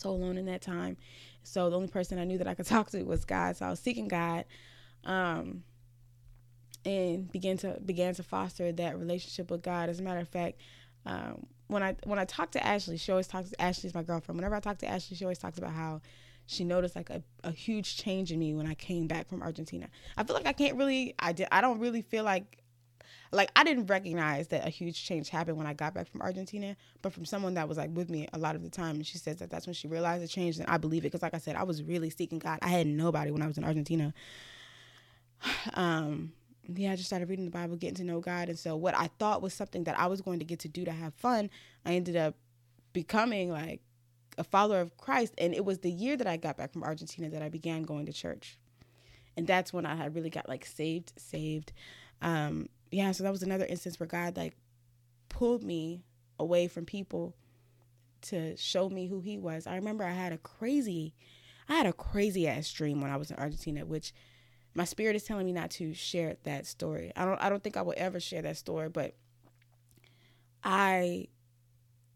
So 0.00 0.10
alone 0.10 0.36
in 0.36 0.46
that 0.46 0.62
time. 0.62 0.96
So 1.42 1.70
the 1.70 1.76
only 1.76 1.88
person 1.88 2.18
I 2.18 2.24
knew 2.24 2.38
that 2.38 2.46
I 2.46 2.54
could 2.54 2.66
talk 2.74 2.90
to 2.90 3.02
was 3.02 3.24
God. 3.24 3.56
So 3.56 3.66
I 3.66 3.70
was 3.70 3.80
seeking 3.80 4.08
God, 4.08 4.44
um, 5.04 5.64
and 6.84 7.30
began 7.30 7.58
to 7.58 7.78
began 7.84 8.14
to 8.14 8.22
foster 8.22 8.72
that 8.72 8.98
relationship 8.98 9.50
with 9.50 9.62
God. 9.62 9.88
As 9.88 10.00
a 10.00 10.02
matter 10.02 10.20
of 10.20 10.28
fact, 10.28 10.60
um, 11.06 11.46
when 11.66 11.82
I 11.82 11.96
when 12.04 12.18
I 12.18 12.24
talk 12.24 12.52
to 12.52 12.66
Ashley, 12.66 12.96
she 12.96 13.12
always 13.12 13.26
talks. 13.26 13.52
Ashley's 13.58 13.94
my 13.94 14.02
girlfriend. 14.02 14.38
Whenever 14.38 14.54
I 14.56 14.60
talk 14.60 14.78
to 14.78 14.86
Ashley, 14.86 15.16
she 15.16 15.24
always 15.24 15.38
talks 15.38 15.58
about 15.58 15.72
how 15.72 16.00
she 16.46 16.64
noticed 16.64 16.96
like 16.96 17.10
a, 17.10 17.22
a 17.44 17.52
huge 17.52 17.96
change 17.96 18.32
in 18.32 18.38
me 18.38 18.54
when 18.54 18.66
I 18.66 18.74
came 18.74 19.06
back 19.06 19.28
from 19.28 19.42
Argentina. 19.42 19.88
I 20.16 20.24
feel 20.24 20.34
like 20.34 20.46
I 20.46 20.52
can't 20.52 20.76
really 20.76 21.14
I 21.18 21.32
did 21.32 21.46
I 21.52 21.60
don't 21.60 21.78
really 21.78 22.02
feel 22.02 22.24
like 22.24 22.58
like 23.32 23.50
I 23.54 23.62
didn't 23.62 23.86
recognize 23.86 24.48
that 24.48 24.66
a 24.66 24.70
huge 24.70 25.04
change 25.04 25.28
happened 25.28 25.56
when 25.56 25.66
I 25.66 25.72
got 25.72 25.94
back 25.94 26.08
from 26.08 26.20
Argentina, 26.20 26.76
but 27.00 27.12
from 27.12 27.24
someone 27.24 27.54
that 27.54 27.68
was 27.68 27.78
like 27.78 27.90
with 27.94 28.10
me 28.10 28.28
a 28.32 28.38
lot 28.38 28.56
of 28.56 28.62
the 28.62 28.70
time, 28.70 28.96
and 28.96 29.06
she 29.06 29.18
says 29.18 29.36
that 29.36 29.50
that's 29.50 29.66
when 29.66 29.74
she 29.74 29.86
realized 29.86 30.22
the 30.22 30.28
change, 30.28 30.58
and 30.58 30.68
I 30.68 30.78
believe 30.78 31.02
it 31.02 31.12
because, 31.12 31.22
like 31.22 31.34
I 31.34 31.38
said, 31.38 31.54
I 31.54 31.62
was 31.62 31.82
really 31.82 32.10
seeking 32.10 32.38
God. 32.38 32.58
I 32.62 32.68
had 32.68 32.86
nobody 32.86 33.30
when 33.30 33.42
I 33.42 33.46
was 33.46 33.58
in 33.58 33.64
Argentina. 33.64 34.12
Um, 35.74 36.32
yeah, 36.68 36.92
I 36.92 36.96
just 36.96 37.08
started 37.08 37.28
reading 37.28 37.46
the 37.46 37.50
Bible, 37.50 37.76
getting 37.76 37.96
to 37.96 38.04
know 38.04 38.20
God, 38.20 38.48
and 38.48 38.58
so 38.58 38.76
what 38.76 38.94
I 38.94 39.08
thought 39.18 39.42
was 39.42 39.54
something 39.54 39.84
that 39.84 39.98
I 39.98 40.06
was 40.06 40.20
going 40.20 40.38
to 40.40 40.44
get 40.44 40.60
to 40.60 40.68
do 40.68 40.84
to 40.84 40.92
have 40.92 41.14
fun, 41.14 41.50
I 41.84 41.94
ended 41.94 42.16
up 42.16 42.34
becoming 42.92 43.50
like 43.50 43.80
a 44.38 44.44
follower 44.44 44.80
of 44.80 44.96
Christ, 44.96 45.34
and 45.38 45.54
it 45.54 45.64
was 45.64 45.78
the 45.78 45.90
year 45.90 46.16
that 46.16 46.26
I 46.26 46.36
got 46.36 46.56
back 46.56 46.72
from 46.72 46.82
Argentina 46.82 47.30
that 47.30 47.42
I 47.42 47.48
began 47.48 47.82
going 47.82 48.06
to 48.06 48.12
church, 48.12 48.58
and 49.36 49.46
that's 49.46 49.72
when 49.72 49.86
I 49.86 49.94
had 49.94 50.14
really 50.14 50.30
got 50.30 50.48
like 50.48 50.66
saved, 50.66 51.12
saved. 51.16 51.72
Um, 52.22 52.68
yeah, 52.90 53.12
so 53.12 53.22
that 53.22 53.32
was 53.32 53.42
another 53.42 53.66
instance 53.66 54.00
where 54.00 54.06
God 54.06 54.36
like 54.36 54.56
pulled 55.28 55.62
me 55.62 56.02
away 56.38 56.68
from 56.68 56.84
people 56.84 57.34
to 58.22 58.56
show 58.56 58.88
me 58.88 59.06
who 59.06 59.20
he 59.20 59.38
was. 59.38 59.66
I 59.66 59.76
remember 59.76 60.04
I 60.04 60.12
had 60.12 60.32
a 60.32 60.38
crazy 60.38 61.14
I 61.68 61.74
had 61.74 61.86
a 61.86 61.92
crazy 61.92 62.48
ass 62.48 62.72
dream 62.72 63.00
when 63.00 63.12
I 63.12 63.16
was 63.16 63.30
in 63.30 63.36
Argentina, 63.36 63.86
which 63.86 64.12
my 64.74 64.84
spirit 64.84 65.16
is 65.16 65.24
telling 65.24 65.46
me 65.46 65.52
not 65.52 65.70
to 65.72 65.94
share 65.94 66.36
that 66.42 66.66
story. 66.66 67.12
I 67.16 67.24
don't 67.24 67.40
I 67.40 67.48
don't 67.48 67.62
think 67.62 67.76
I 67.76 67.82
will 67.82 67.94
ever 67.96 68.20
share 68.20 68.42
that 68.42 68.56
story, 68.56 68.88
but 68.88 69.14
I 70.62 71.28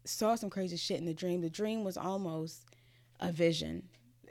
saw 0.03 0.35
some 0.35 0.49
crazy 0.49 0.77
shit 0.77 0.99
in 0.99 1.05
the 1.05 1.13
dream. 1.13 1.41
The 1.41 1.49
dream 1.49 1.83
was 1.83 1.97
almost 1.97 2.65
a 3.19 3.31
vision. 3.31 3.83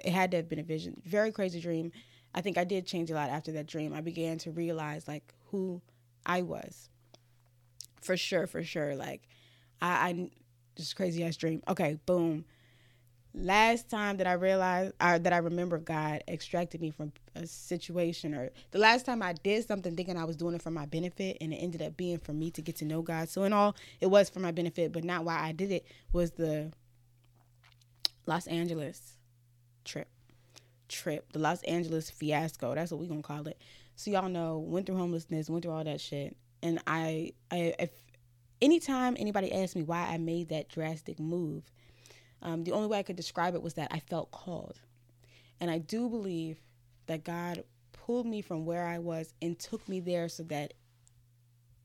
It 0.04 0.12
had 0.12 0.30
to 0.32 0.36
have 0.38 0.48
been 0.48 0.58
a 0.58 0.64
vision. 0.64 1.00
Very 1.04 1.32
crazy 1.32 1.60
dream. 1.60 1.90
I 2.34 2.40
think 2.40 2.58
I 2.58 2.64
did 2.64 2.86
change 2.86 3.10
a 3.10 3.14
lot 3.14 3.30
after 3.30 3.52
that 3.52 3.66
dream. 3.66 3.94
I 3.94 4.00
began 4.00 4.38
to 4.38 4.50
realize 4.50 5.08
like 5.08 5.32
who 5.50 5.80
I 6.26 6.42
was. 6.42 6.88
For 8.00 8.16
sure, 8.16 8.46
for 8.46 8.62
sure. 8.62 8.94
Like 8.94 9.22
I, 9.80 10.08
I 10.08 10.30
just 10.76 10.96
crazy 10.96 11.24
ass 11.24 11.36
dream. 11.36 11.62
Okay, 11.68 11.98
boom. 12.06 12.44
Last 13.36 13.90
time 13.90 14.18
that 14.18 14.28
I 14.28 14.34
realized 14.34 14.94
or 15.00 15.18
that 15.18 15.32
I 15.32 15.38
remember 15.38 15.78
God 15.78 16.22
extracted 16.28 16.80
me 16.80 16.90
from 16.90 17.12
a 17.34 17.46
situation 17.46 18.32
or 18.32 18.50
the 18.70 18.78
last 18.78 19.04
time 19.06 19.22
I 19.22 19.32
did 19.32 19.66
something 19.66 19.96
thinking 19.96 20.16
I 20.16 20.24
was 20.24 20.36
doing 20.36 20.54
it 20.54 20.62
for 20.62 20.70
my 20.70 20.86
benefit 20.86 21.38
and 21.40 21.52
it 21.52 21.56
ended 21.56 21.82
up 21.82 21.96
being 21.96 22.18
for 22.18 22.32
me 22.32 22.52
to 22.52 22.62
get 22.62 22.76
to 22.76 22.84
know 22.84 23.02
God. 23.02 23.28
So 23.28 23.42
in 23.42 23.52
all 23.52 23.74
it 24.00 24.06
was 24.06 24.30
for 24.30 24.38
my 24.38 24.52
benefit, 24.52 24.92
but 24.92 25.02
not 25.02 25.24
why 25.24 25.40
I 25.40 25.52
did 25.52 25.72
it 25.72 25.84
was 26.12 26.32
the 26.32 26.72
Los 28.26 28.46
Angeles 28.46 29.14
trip. 29.84 30.08
Trip. 30.88 31.32
The 31.32 31.38
Los 31.40 31.62
Angeles 31.64 32.10
fiasco. 32.10 32.74
That's 32.74 32.92
what 32.92 33.00
we're 33.00 33.08
gonna 33.08 33.22
call 33.22 33.48
it. 33.48 33.58
So 33.96 34.10
y'all 34.10 34.28
know, 34.28 34.58
went 34.58 34.86
through 34.86 34.96
homelessness, 34.96 35.48
went 35.48 35.64
through 35.64 35.72
all 35.72 35.84
that 35.84 36.00
shit. 36.00 36.36
And 36.62 36.80
I, 36.86 37.32
I 37.50 37.74
if 37.78 37.90
anytime 38.60 39.16
anybody 39.18 39.52
asked 39.52 39.76
me 39.76 39.82
why 39.82 40.08
I 40.08 40.18
made 40.18 40.48
that 40.48 40.68
drastic 40.68 41.20
move, 41.20 41.64
um, 42.42 42.64
the 42.64 42.72
only 42.72 42.88
way 42.88 42.98
I 42.98 43.02
could 43.02 43.16
describe 43.16 43.54
it 43.54 43.62
was 43.62 43.74
that 43.74 43.88
I 43.90 44.00
felt 44.00 44.30
called. 44.30 44.80
And 45.60 45.70
I 45.70 45.78
do 45.78 46.08
believe 46.08 46.58
that 47.06 47.24
God 47.24 47.64
pulled 47.92 48.26
me 48.26 48.42
from 48.42 48.66
where 48.66 48.86
I 48.86 48.98
was 48.98 49.32
and 49.40 49.58
took 49.58 49.88
me 49.88 50.00
there 50.00 50.28
so 50.28 50.42
that 50.44 50.74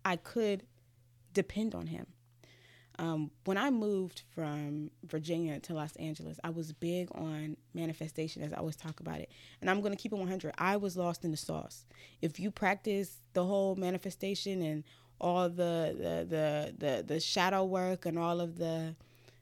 I 0.04 0.16
could 0.16 0.64
depend 1.34 1.76
on 1.76 1.88
Him. 1.88 2.08
Um, 3.00 3.32
when 3.46 3.58
I 3.58 3.70
moved 3.70 4.24
from 4.36 4.92
Virginia 5.06 5.58
to 5.62 5.74
Los 5.74 5.96
Angeles, 5.96 6.38
I 6.44 6.50
was 6.50 6.74
big 6.74 7.08
on 7.16 7.56
manifestation, 7.74 8.44
as 8.44 8.52
I 8.52 8.58
always 8.58 8.76
talk 8.76 9.00
about 9.00 9.22
it. 9.22 9.30
And 9.62 9.70
I'm 9.70 9.80
going 9.80 9.94
to 9.94 9.98
keep 9.98 10.12
it 10.12 10.18
100. 10.18 10.54
I 10.58 10.76
was 10.76 10.98
lost 10.98 11.24
in 11.24 11.32
the 11.32 11.38
sauce. 11.38 11.86
If 12.22 12.42
you 12.42 12.52
practice 12.52 13.20
the 13.34 13.46
whole 13.46 13.76
manifestation 13.78 14.62
and 14.62 14.84
all 15.22 15.48
the 15.48 15.96
the 15.98 16.26
the 16.30 16.74
the, 16.78 17.04
the 17.04 17.20
shadow 17.22 17.64
work 17.64 18.06
and 18.06 18.20
all 18.20 18.42
of 18.42 18.58
the, 18.58 18.96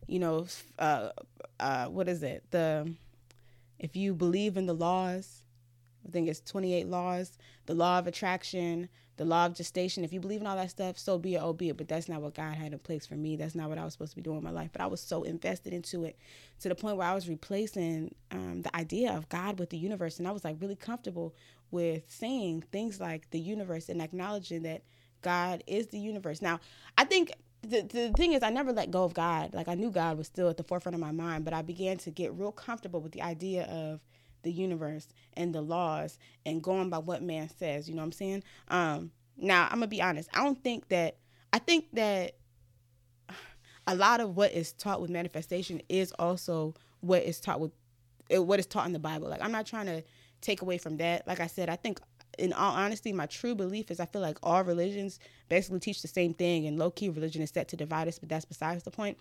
you 0.05 0.19
know, 0.19 0.45
uh, 0.77 1.09
uh, 1.59 1.87
what 1.87 2.07
is 2.07 2.21
it? 2.21 2.43
The 2.51 2.93
if 3.79 3.95
you 3.95 4.13
believe 4.13 4.55
in 4.57 4.67
the 4.67 4.75
laws, 4.75 5.41
I 6.07 6.11
think 6.11 6.27
it's 6.27 6.41
28 6.41 6.87
laws, 6.87 7.37
the 7.65 7.73
law 7.73 7.97
of 7.97 8.05
attraction, 8.05 8.87
the 9.17 9.25
law 9.25 9.45
of 9.45 9.55
gestation. 9.55 10.03
If 10.03 10.13
you 10.13 10.19
believe 10.19 10.41
in 10.41 10.47
all 10.47 10.55
that 10.55 10.69
stuff, 10.69 10.97
so 10.97 11.17
be 11.17 11.35
it, 11.35 11.41
oh 11.41 11.53
be 11.53 11.69
it. 11.69 11.77
But 11.77 11.87
that's 11.87 12.07
not 12.07 12.21
what 12.21 12.35
God 12.35 12.55
had 12.55 12.71
in 12.73 12.79
place 12.79 13.05
for 13.05 13.15
me. 13.15 13.35
That's 13.35 13.55
not 13.55 13.69
what 13.69 13.77
I 13.77 13.83
was 13.83 13.93
supposed 13.93 14.11
to 14.11 14.15
be 14.15 14.21
doing 14.21 14.37
in 14.37 14.43
my 14.43 14.51
life. 14.51 14.69
But 14.71 14.81
I 14.81 14.87
was 14.87 15.01
so 15.01 15.23
invested 15.23 15.73
into 15.73 16.05
it 16.05 16.17
to 16.61 16.69
the 16.69 16.75
point 16.75 16.97
where 16.97 17.07
I 17.07 17.13
was 17.13 17.27
replacing 17.27 18.15
um, 18.31 18.61
the 18.61 18.75
idea 18.75 19.13
of 19.13 19.27
God 19.29 19.59
with 19.59 19.71
the 19.71 19.77
universe. 19.77 20.19
And 20.19 20.27
I 20.27 20.31
was 20.31 20.43
like 20.43 20.57
really 20.61 20.75
comfortable 20.75 21.35
with 21.71 22.03
saying 22.07 22.63
things 22.71 22.99
like 22.99 23.29
the 23.31 23.39
universe 23.39 23.89
and 23.89 24.01
acknowledging 24.01 24.63
that 24.63 24.83
God 25.21 25.63
is 25.67 25.87
the 25.87 25.99
universe. 25.99 26.41
Now, 26.41 26.59
I 26.97 27.03
think 27.03 27.31
the, 27.63 27.81
the 27.81 28.13
thing 28.15 28.33
is, 28.33 28.43
I 28.43 28.49
never 28.49 28.71
let 28.71 28.91
go 28.91 29.03
of 29.03 29.13
God. 29.13 29.53
Like 29.53 29.67
I 29.67 29.73
knew 29.73 29.91
God 29.91 30.17
was 30.17 30.27
still 30.27 30.49
at 30.49 30.57
the 30.57 30.63
forefront 30.63 30.95
of 30.95 31.01
my 31.01 31.11
mind, 31.11 31.43
but 31.43 31.53
I 31.53 31.61
began 31.61 31.97
to 31.97 32.11
get 32.11 32.33
real 32.33 32.51
comfortable 32.51 33.01
with 33.01 33.11
the 33.11 33.21
idea 33.21 33.65
of 33.65 33.99
the 34.43 34.51
universe 34.51 35.07
and 35.33 35.53
the 35.53 35.61
laws 35.61 36.17
and 36.45 36.63
going 36.63 36.89
by 36.89 36.99
what 36.99 37.21
man 37.21 37.49
says. 37.49 37.87
You 37.87 37.95
know 37.95 38.01
what 38.01 38.07
I'm 38.07 38.11
saying? 38.13 38.43
Um, 38.69 39.11
now, 39.37 39.65
I'm 39.65 39.75
gonna 39.79 39.87
be 39.87 40.01
honest. 40.01 40.29
I 40.33 40.43
don't 40.43 40.61
think 40.63 40.87
that. 40.89 41.17
I 41.53 41.59
think 41.59 41.85
that 41.93 42.35
a 43.87 43.95
lot 43.95 44.19
of 44.19 44.35
what 44.35 44.51
is 44.51 44.73
taught 44.73 45.01
with 45.01 45.09
manifestation 45.09 45.81
is 45.89 46.11
also 46.19 46.75
what 46.99 47.23
is 47.23 47.39
taught 47.39 47.59
with 47.59 47.71
eh, 48.29 48.37
what 48.37 48.59
is 48.59 48.65
taught 48.65 48.85
in 48.85 48.93
the 48.93 48.99
Bible. 48.99 49.29
Like 49.29 49.41
I'm 49.41 49.51
not 49.51 49.65
trying 49.65 49.85
to 49.85 50.03
take 50.41 50.61
away 50.61 50.77
from 50.77 50.97
that. 50.97 51.25
Like 51.27 51.39
I 51.39 51.47
said, 51.47 51.69
I 51.69 51.77
think 51.77 51.99
in 52.37 52.53
all 52.53 52.73
honesty, 52.73 53.13
my 53.13 53.25
true 53.25 53.55
belief 53.55 53.89
is 53.89 53.99
I 53.99 54.05
feel 54.05 54.21
like 54.21 54.37
all 54.43 54.63
religions 54.63 55.19
basically 55.49 55.79
teach 55.79 56.01
the 56.01 56.07
same 56.07 56.33
thing, 56.33 56.67
and 56.67 56.77
low 56.77 56.91
key 56.91 57.09
religion 57.09 57.41
is 57.41 57.49
set 57.49 57.69
to 57.69 57.77
divide 57.77 58.07
us, 58.07 58.19
but 58.19 58.29
that's 58.29 58.45
besides 58.45 58.83
the 58.83 58.91
point. 58.91 59.17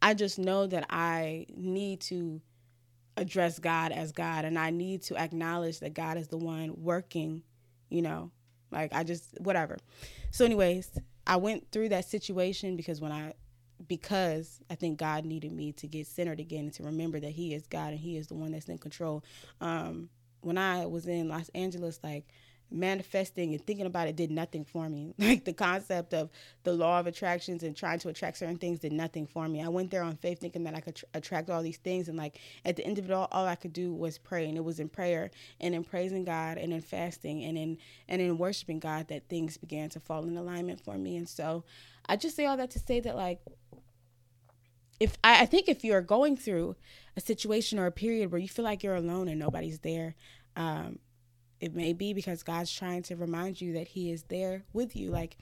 I 0.00 0.14
just 0.14 0.38
know 0.38 0.66
that 0.68 0.86
I 0.90 1.46
need 1.56 2.00
to 2.02 2.40
address 3.20 3.58
God 3.58 3.92
as 3.92 4.12
God 4.12 4.44
and 4.44 4.58
I 4.58 4.70
need 4.70 5.02
to 5.04 5.16
acknowledge 5.16 5.80
that 5.80 5.94
God 5.94 6.16
is 6.16 6.28
the 6.28 6.38
one 6.38 6.74
working, 6.82 7.42
you 7.90 8.02
know. 8.02 8.30
Like 8.70 8.92
I 8.92 9.02
just 9.02 9.34
whatever. 9.40 9.78
So 10.30 10.44
anyways, 10.44 10.90
I 11.26 11.36
went 11.36 11.70
through 11.72 11.90
that 11.90 12.04
situation 12.04 12.76
because 12.76 13.00
when 13.00 13.12
I 13.12 13.34
because 13.86 14.60
I 14.70 14.74
think 14.74 14.98
God 14.98 15.24
needed 15.24 15.52
me 15.52 15.72
to 15.72 15.86
get 15.86 16.06
centered 16.06 16.40
again 16.40 16.64
and 16.64 16.72
to 16.74 16.82
remember 16.82 17.20
that 17.20 17.30
He 17.30 17.54
is 17.54 17.66
God 17.66 17.90
and 17.90 17.98
He 17.98 18.16
is 18.16 18.26
the 18.26 18.34
one 18.34 18.52
that's 18.52 18.68
in 18.68 18.78
control. 18.78 19.24
Um, 19.60 20.08
when 20.40 20.58
I 20.58 20.86
was 20.86 21.06
in 21.06 21.28
Los 21.28 21.48
Angeles, 21.50 22.00
like 22.02 22.26
manifesting 22.70 23.54
and 23.54 23.66
thinking 23.66 23.86
about 23.86 24.08
it 24.08 24.16
did 24.16 24.30
nothing 24.30 24.64
for 24.64 24.88
me. 24.88 25.14
Like 25.28 25.44
the 25.44 25.52
concept 25.52 26.14
of 26.14 26.30
the 26.64 26.72
law 26.72 27.00
of 27.00 27.06
attractions 27.06 27.62
and 27.62 27.76
trying 27.76 27.98
to 28.00 28.08
attract 28.08 28.38
certain 28.38 28.56
things 28.56 28.80
did 28.80 28.92
nothing 28.92 29.26
for 29.26 29.46
me. 29.46 29.62
I 29.62 29.68
went 29.68 29.90
there 29.90 30.02
on 30.02 30.16
faith 30.16 30.40
thinking 30.40 30.64
that 30.64 30.74
I 30.74 30.80
could 30.80 30.96
tr- 30.96 31.04
attract 31.12 31.50
all 31.50 31.62
these 31.62 31.76
things. 31.76 32.08
And 32.08 32.16
like 32.16 32.38
at 32.64 32.76
the 32.76 32.84
end 32.86 32.98
of 32.98 33.04
it 33.04 33.10
all, 33.10 33.28
all 33.30 33.46
I 33.46 33.56
could 33.56 33.72
do 33.72 33.92
was 33.92 34.16
pray. 34.16 34.48
And 34.48 34.56
it 34.56 34.64
was 34.64 34.80
in 34.80 34.88
prayer 34.88 35.30
and 35.60 35.74
in 35.74 35.84
praising 35.84 36.24
God 36.24 36.56
and 36.56 36.72
in 36.72 36.80
fasting 36.80 37.44
and 37.44 37.58
in, 37.58 37.78
and 38.08 38.22
in 38.22 38.38
worshiping 38.38 38.78
God 38.78 39.08
that 39.08 39.28
things 39.28 39.56
began 39.58 39.90
to 39.90 40.00
fall 40.00 40.24
in 40.24 40.36
alignment 40.36 40.80
for 40.82 40.96
me. 40.96 41.16
And 41.16 41.28
so 41.28 41.64
I 42.08 42.16
just 42.16 42.36
say 42.36 42.46
all 42.46 42.56
that 42.56 42.70
to 42.70 42.78
say 42.78 43.00
that 43.00 43.16
like, 43.16 43.40
if 45.00 45.16
I, 45.22 45.42
I 45.42 45.46
think 45.46 45.68
if 45.68 45.84
you're 45.84 46.00
going 46.00 46.36
through 46.36 46.76
a 47.16 47.20
situation 47.20 47.78
or 47.78 47.86
a 47.86 47.92
period 47.92 48.32
where 48.32 48.40
you 48.40 48.48
feel 48.48 48.64
like 48.64 48.82
you're 48.82 48.94
alone 48.94 49.28
and 49.28 49.38
nobody's 49.38 49.80
there, 49.80 50.14
um, 50.56 50.98
it 51.60 51.74
may 51.74 51.92
be 51.92 52.12
because 52.12 52.42
God's 52.42 52.72
trying 52.72 53.02
to 53.04 53.16
remind 53.16 53.60
you 53.60 53.72
that 53.74 53.88
He 53.88 54.10
is 54.10 54.24
there 54.24 54.64
with 54.72 54.94
you. 54.94 55.10
Like, 55.10 55.36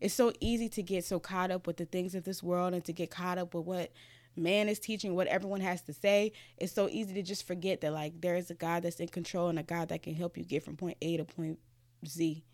it's 0.00 0.14
so 0.14 0.32
easy 0.40 0.68
to 0.70 0.82
get 0.82 1.04
so 1.04 1.18
caught 1.18 1.50
up 1.50 1.66
with 1.66 1.76
the 1.76 1.84
things 1.86 2.14
of 2.14 2.24
this 2.24 2.42
world 2.42 2.74
and 2.74 2.84
to 2.84 2.92
get 2.92 3.10
caught 3.10 3.38
up 3.38 3.54
with 3.54 3.64
what 3.64 3.92
man 4.36 4.68
is 4.68 4.78
teaching, 4.78 5.14
what 5.14 5.26
everyone 5.26 5.60
has 5.60 5.82
to 5.82 5.92
say. 5.92 6.32
It's 6.58 6.72
so 6.72 6.88
easy 6.88 7.14
to 7.14 7.22
just 7.22 7.46
forget 7.46 7.80
that, 7.80 7.92
like, 7.92 8.20
there 8.20 8.36
is 8.36 8.50
a 8.50 8.54
God 8.54 8.82
that's 8.82 9.00
in 9.00 9.08
control 9.08 9.48
and 9.48 9.58
a 9.58 9.62
God 9.62 9.88
that 9.88 10.02
can 10.02 10.14
help 10.14 10.36
you 10.36 10.44
get 10.44 10.62
from 10.62 10.76
point 10.76 10.98
A 11.00 11.16
to 11.16 11.24
point 11.24 11.58
Z. 12.06 12.44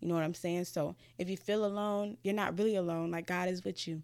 You 0.00 0.08
know 0.08 0.14
what 0.14 0.24
I'm 0.24 0.34
saying? 0.34 0.64
So 0.64 0.96
if 1.18 1.28
you 1.28 1.36
feel 1.36 1.64
alone, 1.64 2.18
you're 2.22 2.34
not 2.34 2.58
really 2.58 2.76
alone. 2.76 3.10
Like, 3.10 3.26
God 3.26 3.48
is 3.48 3.64
with 3.64 3.86
you 3.88 4.02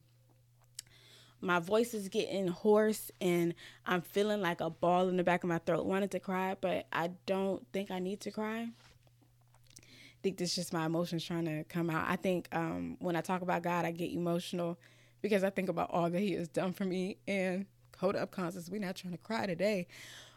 my 1.44 1.59
voice 1.59 1.94
is 1.94 2.09
getting 2.09 2.48
hoarse 2.48 3.11
and 3.20 3.54
I'm 3.87 4.00
feeling 4.00 4.40
like 4.40 4.61
a 4.61 4.70
ball 4.70 5.09
in 5.09 5.16
the 5.16 5.24
back 5.24 5.44
of 5.44 5.48
my 5.48 5.59
throat, 5.59 5.85
wanted 5.85 6.11
to 6.12 6.20
cry, 6.20 6.57
but 6.61 6.87
I 6.92 7.11
don't 7.26 7.66
think 7.72 7.90
I 7.90 7.98
need 7.98 8.20
to 8.22 8.30
cry. 8.30 8.61
I 8.62 10.22
think 10.22 10.38
this 10.38 10.50
is 10.50 10.57
just 10.57 10.72
my 10.72 10.87
emotions 10.87 11.24
trying 11.24 11.44
to 11.44 11.64
come 11.64 11.90
out. 11.90 12.07
I 12.09 12.16
think 12.16 12.48
um, 12.52 12.96
when 12.98 13.14
I 13.14 13.20
talk 13.20 13.42
about 13.42 13.62
God, 13.62 13.85
I 13.85 13.90
get 13.90 14.11
emotional 14.11 14.78
because 15.20 15.44
I 15.44 15.50
think 15.50 15.68
about 15.68 15.90
all 15.90 16.09
that 16.09 16.18
He 16.18 16.33
has 16.33 16.48
done 16.48 16.72
for 16.72 16.85
me. 16.85 17.18
And 17.28 17.66
hold 17.98 18.16
up, 18.16 18.30
Constance, 18.30 18.70
we're 18.70 18.80
not 18.80 18.96
trying 18.96 19.12
to 19.12 19.18
cry 19.18 19.46
today. 19.46 19.87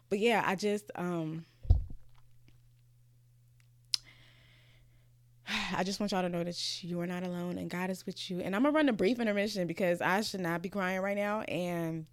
But 0.10 0.20
yeah, 0.20 0.44
I 0.46 0.56
just 0.56 0.92
um, 0.96 1.46
I 5.76 5.84
just 5.84 6.00
want 6.00 6.12
y'all 6.12 6.22
to 6.22 6.30
know 6.30 6.44
that 6.44 6.84
you 6.84 7.00
are 7.00 7.08
not 7.08 7.24
alone 7.24 7.58
and 7.58 7.70
God 7.70 7.90
is 7.90 8.06
with 8.06 8.30
you. 8.30 8.40
And 8.40 8.56
I'm 8.56 8.64
gonna 8.64 8.76
run 8.76 8.90
a 8.90 8.94
brief 8.94 9.20
intermission 9.20 9.68
because 9.68 10.02
I 10.02 10.22
should 10.22 10.42
not 10.42 10.62
be 10.62 10.70
crying 10.70 11.02
right 11.02 11.18
now. 11.18 11.42
And 11.42 12.06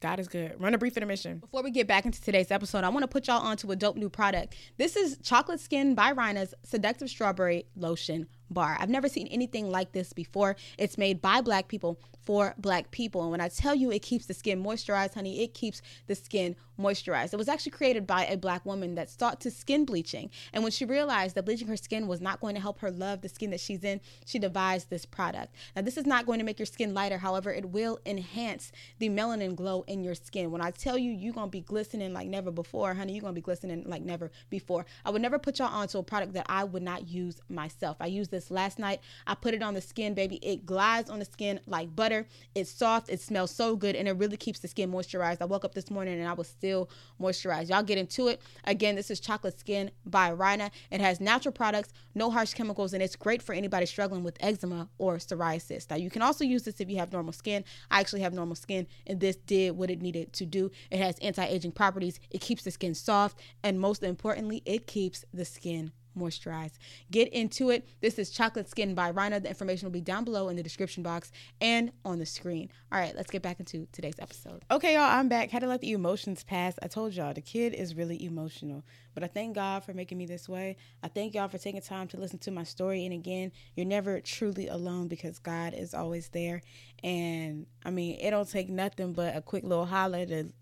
God 0.00 0.20
is 0.20 0.28
good. 0.28 0.60
Run 0.60 0.74
a 0.74 0.78
brief 0.78 0.96
intermission. 0.96 1.38
Before 1.38 1.62
we 1.62 1.70
get 1.70 1.86
back 1.86 2.04
into 2.04 2.20
today's 2.20 2.50
episode, 2.50 2.84
I 2.84 2.90
want 2.90 3.02
to 3.02 3.08
put 3.08 3.26
y'all 3.26 3.40
onto 3.40 3.72
a 3.72 3.76
dope 3.76 3.96
new 3.96 4.10
product. 4.10 4.54
This 4.76 4.94
is 4.94 5.18
Chocolate 5.22 5.58
Skin 5.58 5.94
by 5.94 6.12
Rhina's 6.12 6.54
Seductive 6.64 7.08
Strawberry 7.08 7.64
Lotion 7.74 8.26
Bar. 8.50 8.76
I've 8.78 8.90
never 8.90 9.08
seen 9.08 9.26
anything 9.28 9.70
like 9.70 9.92
this 9.92 10.12
before. 10.12 10.56
It's 10.76 10.98
made 10.98 11.22
by 11.22 11.40
black 11.40 11.68
people 11.68 11.98
for 12.26 12.54
black 12.58 12.90
people. 12.90 13.22
And 13.22 13.30
when 13.30 13.40
I 13.40 13.48
tell 13.48 13.74
you 13.74 13.92
it 13.92 14.02
keeps 14.02 14.26
the 14.26 14.34
skin 14.34 14.62
moisturized, 14.62 15.14
honey, 15.14 15.42
it 15.42 15.54
keeps 15.54 15.80
the 16.08 16.16
skin 16.16 16.56
moisturized. 16.78 17.32
It 17.32 17.36
was 17.36 17.48
actually 17.48 17.72
created 17.72 18.06
by 18.06 18.26
a 18.26 18.36
black 18.36 18.66
woman 18.66 18.96
that 18.96 19.08
sought 19.08 19.40
to 19.42 19.50
skin 19.50 19.84
bleaching. 19.84 20.30
And 20.52 20.62
when 20.62 20.72
she 20.72 20.84
realized 20.84 21.36
that 21.36 21.44
bleaching 21.44 21.68
her 21.68 21.76
skin 21.76 22.06
was 22.06 22.20
not 22.20 22.40
going 22.40 22.54
to 22.56 22.60
help 22.60 22.80
her 22.80 22.90
love 22.90 23.22
the 23.22 23.28
skin 23.28 23.50
that 23.50 23.60
she's 23.60 23.84
in, 23.84 24.00
she 24.26 24.38
devised 24.38 24.90
this 24.90 25.06
product. 25.06 25.54
Now, 25.74 25.82
this 25.82 25.96
is 25.96 26.04
not 26.04 26.26
going 26.26 26.40
to 26.40 26.44
make 26.44 26.58
your 26.58 26.66
skin 26.66 26.92
lighter. 26.92 27.18
However, 27.18 27.50
it 27.50 27.70
will 27.70 28.00
enhance 28.04 28.72
the 28.98 29.08
melanin 29.08 29.54
glow 29.54 29.84
in 29.86 30.02
your 30.02 30.16
skin. 30.16 30.50
When 30.50 30.60
I 30.60 30.72
tell 30.72 30.98
you 30.98 31.12
you're 31.12 31.32
going 31.32 31.46
to 31.46 31.50
be 31.50 31.60
glistening 31.60 32.12
like 32.12 32.26
never 32.26 32.50
before, 32.50 32.92
honey, 32.92 33.12
you're 33.14 33.22
going 33.22 33.34
to 33.34 33.40
be 33.40 33.40
glistening 33.40 33.84
like 33.86 34.02
never 34.02 34.32
before. 34.50 34.84
I 35.04 35.10
would 35.10 35.22
never 35.22 35.38
put 35.38 35.60
y'all 35.60 35.72
onto 35.72 35.98
a 35.98 36.02
product 36.02 36.32
that 36.34 36.46
I 36.48 36.64
would 36.64 36.82
not 36.82 37.08
use 37.08 37.40
myself. 37.48 37.96
I 38.00 38.06
used 38.06 38.30
this 38.30 38.50
last 38.50 38.78
night. 38.78 39.00
I 39.26 39.34
put 39.34 39.54
it 39.54 39.62
on 39.62 39.74
the 39.74 39.80
skin, 39.80 40.14
baby. 40.14 40.36
It 40.42 40.66
glides 40.66 41.08
on 41.08 41.20
the 41.20 41.24
skin 41.24 41.60
like 41.66 41.94
butter 41.94 42.15
It's 42.54 42.70
soft. 42.70 43.10
It 43.10 43.20
smells 43.20 43.50
so 43.50 43.76
good, 43.76 43.96
and 43.96 44.08
it 44.08 44.12
really 44.12 44.36
keeps 44.36 44.60
the 44.60 44.68
skin 44.68 44.90
moisturized. 44.90 45.38
I 45.40 45.44
woke 45.44 45.64
up 45.64 45.74
this 45.74 45.90
morning 45.90 46.18
and 46.18 46.28
I 46.28 46.32
was 46.32 46.48
still 46.48 46.88
moisturized. 47.20 47.68
Y'all 47.68 47.82
get 47.82 47.98
into 47.98 48.28
it. 48.28 48.40
Again, 48.64 48.94
this 48.94 49.10
is 49.10 49.20
Chocolate 49.20 49.58
Skin 49.58 49.90
by 50.04 50.30
Rhina. 50.30 50.70
It 50.90 51.00
has 51.00 51.20
natural 51.20 51.52
products, 51.52 51.92
no 52.14 52.30
harsh 52.30 52.54
chemicals, 52.54 52.94
and 52.94 53.02
it's 53.02 53.16
great 53.16 53.42
for 53.42 53.52
anybody 53.52 53.86
struggling 53.86 54.22
with 54.22 54.36
eczema 54.40 54.88
or 54.98 55.16
psoriasis. 55.16 55.88
Now, 55.90 55.96
you 55.96 56.10
can 56.10 56.22
also 56.22 56.44
use 56.44 56.62
this 56.62 56.80
if 56.80 56.88
you 56.88 56.96
have 56.98 57.12
normal 57.12 57.32
skin. 57.32 57.64
I 57.90 58.00
actually 58.00 58.22
have 58.22 58.32
normal 58.32 58.56
skin, 58.56 58.86
and 59.06 59.20
this 59.20 59.36
did 59.36 59.76
what 59.76 59.90
it 59.90 60.00
needed 60.00 60.32
to 60.34 60.46
do. 60.46 60.70
It 60.90 60.98
has 60.98 61.18
anti 61.18 61.44
aging 61.44 61.72
properties, 61.72 62.20
it 62.30 62.40
keeps 62.40 62.62
the 62.62 62.70
skin 62.70 62.94
soft, 62.94 63.38
and 63.62 63.80
most 63.80 64.02
importantly, 64.02 64.62
it 64.64 64.86
keeps 64.86 65.24
the 65.32 65.44
skin 65.44 65.92
moisturize. 66.16 66.72
Get 67.10 67.28
into 67.28 67.70
it. 67.70 67.86
This 68.00 68.18
is 68.18 68.30
Chocolate 68.30 68.68
Skin 68.68 68.94
by 68.94 69.12
Rhina. 69.12 69.42
The 69.42 69.48
information 69.48 69.86
will 69.86 69.92
be 69.92 70.00
down 70.00 70.24
below 70.24 70.48
in 70.48 70.56
the 70.56 70.62
description 70.62 71.02
box 71.02 71.30
and 71.60 71.92
on 72.04 72.18
the 72.18 72.26
screen. 72.26 72.70
All 72.90 72.98
right, 72.98 73.14
let's 73.14 73.30
get 73.30 73.42
back 73.42 73.60
into 73.60 73.86
today's 73.92 74.18
episode. 74.18 74.64
Okay, 74.70 74.94
y'all, 74.94 75.02
I'm 75.02 75.28
back. 75.28 75.50
Had 75.50 75.60
to 75.60 75.66
let 75.66 75.80
the 75.80 75.92
emotions 75.92 76.42
pass. 76.42 76.74
I 76.82 76.88
told 76.88 77.14
y'all 77.14 77.34
the 77.34 77.40
kid 77.40 77.74
is 77.74 77.94
really 77.94 78.24
emotional, 78.24 78.84
but 79.14 79.22
I 79.22 79.26
thank 79.26 79.54
God 79.54 79.84
for 79.84 79.92
making 79.92 80.18
me 80.18 80.26
this 80.26 80.48
way. 80.48 80.76
I 81.02 81.08
thank 81.08 81.34
y'all 81.34 81.48
for 81.48 81.58
taking 81.58 81.80
time 81.80 82.08
to 82.08 82.16
listen 82.16 82.38
to 82.40 82.50
my 82.50 82.64
story. 82.64 83.04
And 83.04 83.12
again, 83.12 83.52
you're 83.74 83.86
never 83.86 84.20
truly 84.20 84.68
alone 84.68 85.08
because 85.08 85.38
God 85.38 85.74
is 85.74 85.94
always 85.94 86.28
there. 86.30 86.62
And 87.02 87.66
I 87.84 87.90
mean, 87.90 88.18
it 88.20 88.30
don't 88.30 88.48
take 88.48 88.68
nothing 88.68 89.12
but 89.12 89.36
a 89.36 89.42
quick 89.42 89.64
little 89.64 89.86
holler 89.86 90.26
to 90.26 90.52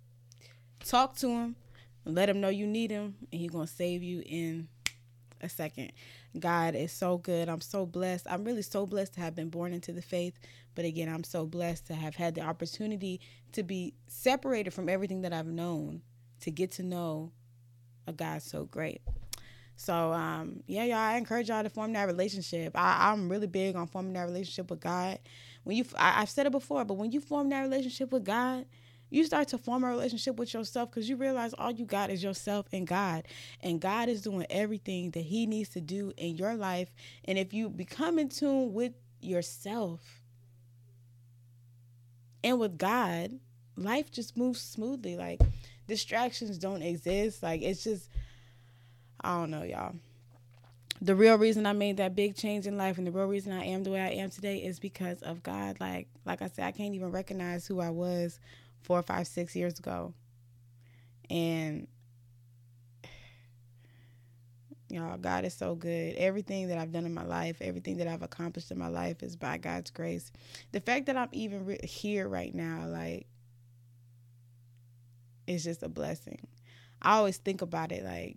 talk 0.85 1.17
to 1.17 1.29
him, 1.29 1.57
let 2.05 2.29
him 2.29 2.41
know 2.41 2.49
you 2.49 2.67
need 2.67 2.91
him, 2.91 3.15
and 3.33 3.41
he's 3.41 3.51
gonna 3.51 3.67
save 3.67 4.03
you 4.03 4.23
in 4.27 4.69
a 5.41 5.49
second. 5.49 5.93
God 6.39 6.75
is 6.75 6.93
so 6.93 7.19
good. 7.19 7.49
I'm 7.49 7.61
so 7.61 7.87
blessed. 7.87 8.27
I'm 8.29 8.45
really 8.45 8.63
so 8.63 8.87
blessed 8.87 9.15
to 9.15 9.21
have 9.21 9.35
been 9.35 9.51
born 9.51 9.73
into 9.73 9.93
the 9.93 10.03
faith. 10.03 10.39
But 10.75 10.85
again, 10.85 11.09
I'm 11.09 11.25
so 11.25 11.47
blessed 11.47 11.87
to 11.89 11.95
have 11.95 12.17
had 12.17 12.35
the 12.35 12.43
opportunity 12.43 13.21
to 13.53 13.63
be 13.63 13.95
separated 14.07 14.73
from 14.73 14.89
everything 14.89 15.23
that 15.23 15.33
I've 15.33 15.47
known 15.47 16.03
to 16.41 16.51
get 16.51 16.73
to 16.73 16.83
know 16.83 17.33
a 18.07 18.13
God 18.13 18.43
so 18.43 18.65
great. 18.65 19.01
So 19.77 20.13
um, 20.13 20.63
yeah, 20.67 20.85
y'all, 20.85 20.97
I 20.97 21.17
encourage 21.17 21.49
y'all 21.49 21.63
to 21.63 21.71
form 21.71 21.93
that 21.95 22.07
relationship. 22.07 22.73
I, 22.77 23.11
I'm 23.11 23.29
really 23.29 23.47
big 23.47 23.77
on 23.77 23.87
forming 23.87 24.13
that 24.15 24.25
relationship 24.25 24.71
with 24.71 24.81
God. 24.81 25.19
When 25.65 25.77
you, 25.77 25.85
I, 25.97 26.23
I've 26.23 26.31
said 26.31 26.47
it 26.47 26.53
before, 26.53 26.85
but 26.85 26.95
when 26.95 27.13
you 27.13 27.21
form 27.21 27.49
that 27.51 27.63
relationship 27.63 28.13
with 28.13 28.25
God, 28.25 28.67
you 29.15 29.25
start 29.25 29.47
to 29.49 29.59
form 29.59 29.85
a 29.85 29.89
relationship 29.89 30.37
with 30.37 30.53
yourself 30.53 30.91
because 30.91 31.09
you 31.09 31.15
realize 31.15 31.55
all 31.55 31.71
you 31.71 31.85
got 31.85 32.11
is 32.11 32.21
yourself 32.21 32.67
and 32.73 32.85
God. 32.85 33.23
And 33.61 33.81
God 33.81 34.09
is 34.09 34.23
doing 34.23 34.45
everything 34.51 35.13
that 35.13 35.21
He 35.21 35.47
needs 35.47 35.69
to 35.71 35.81
do 35.81 36.13
in 36.17 36.37
your 36.37 36.57
life. 36.57 36.89
And 37.25 37.39
if 37.39 37.55
you 37.55 37.71
become 37.71 38.19
in 38.19 38.29
tune 38.29 38.75
with 38.75 38.93
yourself 39.21 40.01
and 42.43 42.59
with 42.59 42.77
God, 42.77 43.39
life 43.77 44.11
just 44.11 44.37
moves 44.37 44.61
smoothly. 44.61 45.17
Like 45.17 45.41
distractions 45.87 46.59
don't 46.59 46.83
exist. 46.83 47.41
Like 47.41 47.63
it's 47.63 47.85
just, 47.85 48.11
I 49.21 49.39
don't 49.39 49.51
know, 49.53 49.63
y'all. 49.63 49.95
The 51.01 51.15
real 51.15 51.39
reason 51.39 51.67
I 51.67 51.73
made 51.73 51.99
that 51.99 52.17
big 52.17 52.35
change 52.35 52.67
in 52.67 52.77
life 52.77 52.99
and 52.99 53.07
the 53.07 53.13
real 53.13 53.27
reason 53.27 53.53
I 53.53 53.65
am 53.65 53.85
the 53.85 53.91
way 53.91 54.01
I 54.01 54.11
am 54.11 54.31
today 54.31 54.59
is 54.59 54.81
because 54.81 55.23
of 55.23 55.45
God. 55.45 55.79
Like, 55.79 56.09
like 56.25 56.43
I 56.43 56.49
said, 56.49 56.65
I 56.65 56.73
can't 56.73 56.95
even 56.95 57.13
recognize 57.13 57.67
who 57.67 57.79
I 57.79 57.91
was 57.91 58.41
four, 58.85 59.03
five, 59.03 59.27
six 59.27 59.57
years 59.57 59.79
ago. 59.79 60.15
And 61.31 61.89
y'all, 64.91 65.17
God 65.17 65.45
is 65.45 65.55
so 65.55 65.75
good. 65.75 66.15
Everything 66.17 66.69
that 66.69 66.79
I've 66.79 66.93
done 66.93 67.07
in 67.07 67.15
my 67.15 67.25
life, 67.25 67.57
everything 67.61 67.97
that 67.97 68.07
I've 68.07 68.23
accomplished 68.23 68.71
in 68.71 68.79
my 68.79 68.89
life 68.89 69.23
is 69.23 69.37
by 69.37 69.57
God's 69.57 69.91
grace. 69.91 70.31
The 70.73 70.81
fact 70.81 71.07
that 71.07 71.17
I'm 71.17 71.31
even 71.33 71.65
re- 71.65 71.81
here 71.83 72.29
right 72.29 72.55
now, 72.55 72.87
like, 72.87 73.27
is 75.47 75.65
just 75.65 75.83
a 75.83 75.89
blessing. 75.89 76.47
I 77.03 77.17
always 77.17 77.39
think 77.39 77.63
about 77.63 77.91
it 77.91 78.05
like, 78.05 78.37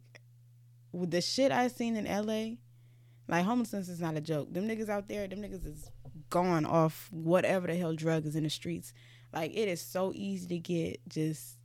with 0.91 1.11
the 1.11 1.21
shit 1.21 1.51
I 1.51 1.67
seen 1.67 1.95
in 1.95 2.05
LA, 2.05 2.55
like 3.27 3.45
homelessness 3.45 3.89
is 3.89 3.99
not 3.99 4.15
a 4.15 4.21
joke. 4.21 4.53
Them 4.53 4.67
niggas 4.67 4.89
out 4.89 5.07
there, 5.07 5.27
them 5.27 5.41
niggas 5.41 5.65
is 5.65 5.91
gone 6.29 6.65
off 6.65 7.09
whatever 7.11 7.67
the 7.67 7.75
hell 7.75 7.93
drug 7.93 8.25
is 8.25 8.35
in 8.35 8.43
the 8.43 8.49
streets. 8.49 8.93
Like 9.33 9.51
it 9.51 9.67
is 9.67 9.81
so 9.81 10.11
easy 10.15 10.47
to 10.47 10.59
get 10.59 10.99
just. 11.07 11.57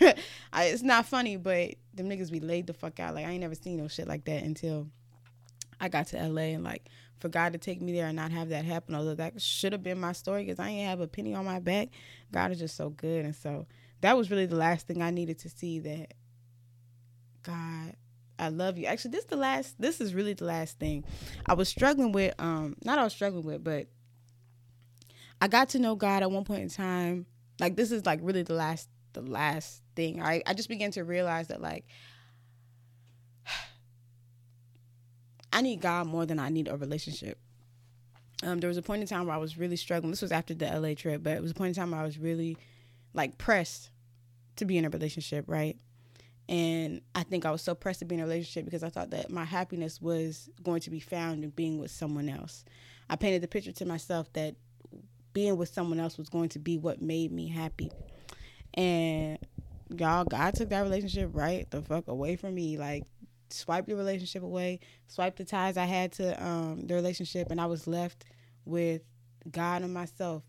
It's 0.60 0.82
not 0.82 1.06
funny, 1.06 1.36
but 1.36 1.74
them 1.94 2.08
niggas 2.08 2.32
be 2.32 2.40
laid 2.40 2.66
the 2.66 2.72
fuck 2.72 2.98
out. 2.98 3.14
Like 3.14 3.26
I 3.26 3.30
ain't 3.30 3.40
never 3.40 3.54
seen 3.54 3.76
no 3.76 3.86
shit 3.86 4.08
like 4.08 4.24
that 4.24 4.42
until 4.42 4.88
I 5.80 5.88
got 5.88 6.08
to 6.08 6.28
LA 6.28 6.42
and 6.42 6.64
like 6.64 6.88
for 7.18 7.28
God 7.28 7.52
to 7.52 7.58
take 7.58 7.80
me 7.80 7.92
there 7.92 8.06
and 8.06 8.16
not 8.16 8.32
have 8.32 8.48
that 8.50 8.64
happen. 8.64 8.94
Although 8.94 9.14
that 9.14 9.40
should 9.40 9.72
have 9.72 9.82
been 9.82 10.00
my 10.00 10.12
story 10.12 10.44
because 10.44 10.58
I 10.58 10.68
ain't 10.68 10.88
have 10.88 11.00
a 11.00 11.06
penny 11.08 11.34
on 11.34 11.44
my 11.44 11.60
back. 11.60 11.88
God 12.32 12.50
is 12.50 12.58
just 12.58 12.76
so 12.76 12.90
good, 12.90 13.24
and 13.24 13.34
so 13.34 13.66
that 14.00 14.16
was 14.16 14.30
really 14.30 14.46
the 14.46 14.56
last 14.56 14.86
thing 14.86 15.02
I 15.02 15.10
needed 15.10 15.38
to 15.40 15.48
see. 15.48 15.78
That 15.80 16.14
God, 17.42 17.94
I 18.38 18.48
love 18.48 18.78
you. 18.78 18.86
Actually, 18.86 19.12
this 19.12 19.24
the 19.24 19.36
last. 19.36 19.80
This 19.80 20.00
is 20.00 20.14
really 20.14 20.34
the 20.34 20.44
last 20.44 20.78
thing 20.78 21.04
I 21.46 21.54
was 21.54 21.68
struggling 21.68 22.12
with. 22.12 22.34
Um, 22.38 22.76
not 22.84 22.98
I 22.98 23.04
was 23.04 23.12
struggling 23.12 23.44
with, 23.44 23.64
but 23.64 23.86
I 25.40 25.48
got 25.48 25.70
to 25.70 25.78
know 25.78 25.94
God 25.94 26.22
at 26.22 26.30
one 26.30 26.44
point 26.44 26.62
in 26.62 26.68
time. 26.68 27.26
Like 27.60 27.76
this 27.76 27.90
is 27.92 28.06
like 28.06 28.20
really 28.22 28.42
the 28.42 28.54
last 28.54 28.88
the 29.12 29.22
last 29.22 29.82
thing. 29.96 30.22
I 30.22 30.42
I 30.46 30.54
just 30.54 30.68
began 30.68 30.90
to 30.92 31.04
realize 31.04 31.48
that 31.48 31.60
like 31.60 31.84
I 35.52 35.60
need 35.60 35.80
God 35.80 36.06
more 36.06 36.26
than 36.26 36.38
I 36.38 36.48
need 36.48 36.68
a 36.68 36.76
relationship. 36.76 37.38
Um, 38.42 38.60
there 38.60 38.68
was 38.68 38.76
a 38.76 38.82
point 38.82 39.02
in 39.02 39.08
time 39.08 39.26
where 39.26 39.34
I 39.34 39.38
was 39.38 39.58
really 39.58 39.76
struggling. 39.76 40.10
This 40.12 40.22
was 40.22 40.30
after 40.30 40.54
the 40.54 40.66
LA 40.66 40.94
trip, 40.94 41.22
but 41.24 41.36
it 41.36 41.42
was 41.42 41.50
a 41.50 41.54
point 41.54 41.70
in 41.70 41.74
time 41.74 41.90
where 41.90 42.00
I 42.00 42.04
was 42.04 42.18
really 42.18 42.56
like 43.12 43.36
pressed 43.36 43.90
to 44.56 44.64
be 44.64 44.78
in 44.78 44.84
a 44.84 44.90
relationship, 44.90 45.44
right? 45.48 45.76
And 46.48 47.02
I 47.14 47.24
think 47.24 47.44
I 47.44 47.50
was 47.50 47.62
so 47.62 47.74
pressed 47.74 47.98
to 47.98 48.04
be 48.04 48.14
in 48.14 48.20
a 48.20 48.24
relationship 48.24 48.64
because 48.64 48.82
I 48.82 48.88
thought 48.88 49.10
that 49.10 49.30
my 49.30 49.44
happiness 49.44 50.00
was 50.00 50.48
going 50.62 50.80
to 50.82 50.90
be 50.90 51.00
found 51.00 51.44
in 51.44 51.50
being 51.50 51.78
with 51.78 51.90
someone 51.90 52.28
else. 52.28 52.64
I 53.10 53.16
painted 53.16 53.42
the 53.42 53.48
picture 53.48 53.72
to 53.72 53.84
myself 53.84 54.32
that 54.34 54.54
being 55.38 55.56
with 55.56 55.68
someone 55.68 56.00
else 56.00 56.18
was 56.18 56.28
going 56.28 56.48
to 56.48 56.58
be 56.58 56.78
what 56.78 57.00
made 57.00 57.30
me 57.30 57.46
happy. 57.46 57.92
And 58.74 59.38
y'all, 59.88 60.24
God 60.24 60.52
took 60.54 60.70
that 60.70 60.80
relationship 60.80 61.30
right 61.32 61.70
the 61.70 61.80
fuck 61.80 62.08
away 62.08 62.34
from 62.34 62.56
me. 62.56 62.76
Like, 62.76 63.04
swipe 63.48 63.86
the 63.86 63.94
relationship 63.94 64.42
away, 64.42 64.80
swipe 65.06 65.36
the 65.36 65.44
ties 65.44 65.76
I 65.76 65.84
had 65.84 66.10
to 66.14 66.44
um, 66.44 66.88
the 66.88 66.94
relationship, 66.94 67.52
and 67.52 67.60
I 67.60 67.66
was 67.66 67.86
left 67.86 68.24
with 68.64 69.02
God 69.48 69.82
and 69.82 69.94
myself. 69.94 70.42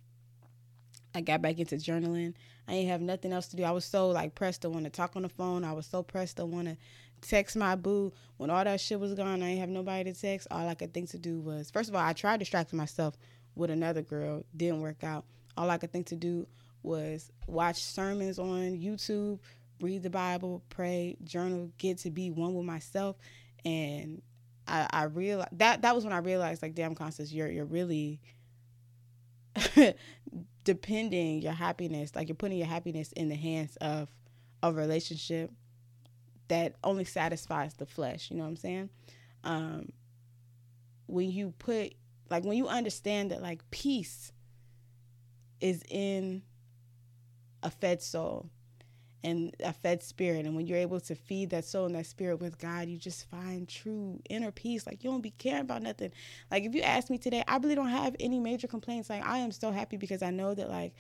I 1.13 1.21
got 1.21 1.43
back 1.43 1.59
into 1.59 1.75
journaling. 1.75 2.33
I 2.67 2.71
didn't 2.71 2.89
have 2.89 3.01
nothing 3.01 3.31
else 3.31 3.47
to 3.49 3.57
do. 3.57 3.63
I 3.65 3.71
was 3.71 3.85
so 3.85 4.09
like 4.09 4.33
pressed 4.33 4.63
to 4.63 4.71
want 4.71 4.85
to 4.85 4.89
talk 4.89 5.15
on 5.15 5.21
the 5.21 5.29
phone. 5.29 5.63
I 5.63 5.73
was 5.73 5.85
so 5.85 6.01
pressed 6.01 6.37
to 6.37 6.47
want 6.47 6.67
to 6.67 6.77
text 7.21 7.55
my 7.55 7.75
boo. 7.75 8.11
When 8.37 8.49
all 8.49 8.63
that 8.63 8.81
shit 8.81 8.99
was 8.99 9.13
gone, 9.13 9.43
I 9.43 9.49
didn't 9.49 9.59
have 9.59 9.69
nobody 9.69 10.11
to 10.11 10.19
text. 10.19 10.47
All 10.49 10.67
I 10.67 10.73
could 10.73 10.95
think 10.95 11.11
to 11.11 11.19
do 11.19 11.41
was, 11.41 11.69
first 11.69 11.89
of 11.89 11.95
all, 11.95 12.01
I 12.01 12.13
tried 12.13 12.39
distracting 12.39 12.77
myself 12.77 13.19
with 13.59 13.69
another 13.69 14.01
girl. 14.01 14.43
Didn't 14.55 14.81
work 14.81 15.03
out. 15.03 15.25
All 15.57 15.69
I 15.69 15.77
could 15.77 15.91
think 15.91 16.07
to 16.07 16.15
do 16.15 16.47
was 16.81 17.31
watch 17.45 17.83
sermons 17.83 18.39
on 18.39 18.77
YouTube, 18.77 19.39
read 19.81 20.03
the 20.03 20.09
Bible, 20.09 20.63
pray, 20.69 21.17
journal, 21.23 21.71
get 21.77 21.99
to 21.99 22.09
be 22.09 22.31
one 22.31 22.55
with 22.55 22.65
myself. 22.65 23.17
And 23.65 24.21
I, 24.67 24.87
I 24.91 25.03
realized 25.03 25.57
that 25.59 25.81
that 25.81 25.93
was 25.93 26.03
when 26.03 26.13
I 26.13 26.19
realized 26.19 26.61
like, 26.61 26.75
damn, 26.75 26.95
Constance, 26.95 27.31
you're 27.31 27.49
you're 27.49 27.65
really 27.65 28.21
depending 30.63 31.41
your 31.41 31.53
happiness, 31.53 32.15
like 32.15 32.29
you're 32.29 32.35
putting 32.35 32.57
your 32.57 32.67
happiness 32.67 33.11
in 33.11 33.29
the 33.29 33.35
hands 33.35 33.75
of 33.77 34.09
a 34.63 34.71
relationship 34.71 35.51
that 36.47 36.75
only 36.83 37.03
satisfies 37.03 37.73
the 37.75 37.85
flesh. 37.85 38.31
You 38.31 38.37
know 38.37 38.43
what 38.43 38.49
I'm 38.49 38.55
saying? 38.55 38.89
Um, 39.43 39.91
when 41.07 41.31
you 41.31 41.53
put 41.59 41.93
like 42.29 42.43
when 42.43 42.57
you 42.57 42.67
understand 42.67 43.31
that 43.31 43.41
like 43.41 43.69
peace 43.71 44.31
is 45.59 45.83
in 45.89 46.41
a 47.63 47.69
fed 47.69 48.01
soul 48.01 48.49
and 49.23 49.55
a 49.63 49.73
fed 49.73 50.01
spirit. 50.01 50.45
And 50.45 50.55
when 50.55 50.67
you're 50.67 50.77
able 50.77 50.99
to 51.01 51.15
feed 51.15 51.49
that 51.49 51.65
soul 51.65 51.85
and 51.85 51.95
that 51.95 52.05
spirit 52.05 52.39
with 52.39 52.57
God, 52.57 52.87
you 52.87 52.97
just 52.97 53.29
find 53.29 53.67
true 53.67 54.19
inner 54.29 54.51
peace. 54.51 54.85
Like 54.87 55.03
you 55.03 55.09
don't 55.09 55.21
be 55.21 55.31
caring 55.31 55.61
about 55.61 55.81
nothing. 55.81 56.11
Like 56.49 56.63
if 56.63 56.73
you 56.73 56.81
ask 56.81 57.09
me 57.09 57.17
today, 57.17 57.43
I 57.47 57.57
really 57.57 57.75
don't 57.75 57.89
have 57.89 58.15
any 58.19 58.39
major 58.39 58.67
complaints. 58.67 59.09
Like 59.09 59.25
I 59.25 59.39
am 59.39 59.51
so 59.51 59.71
happy 59.71 59.97
because 59.97 60.23
I 60.23 60.31
know 60.31 60.53
that 60.53 60.69
like 60.69 60.93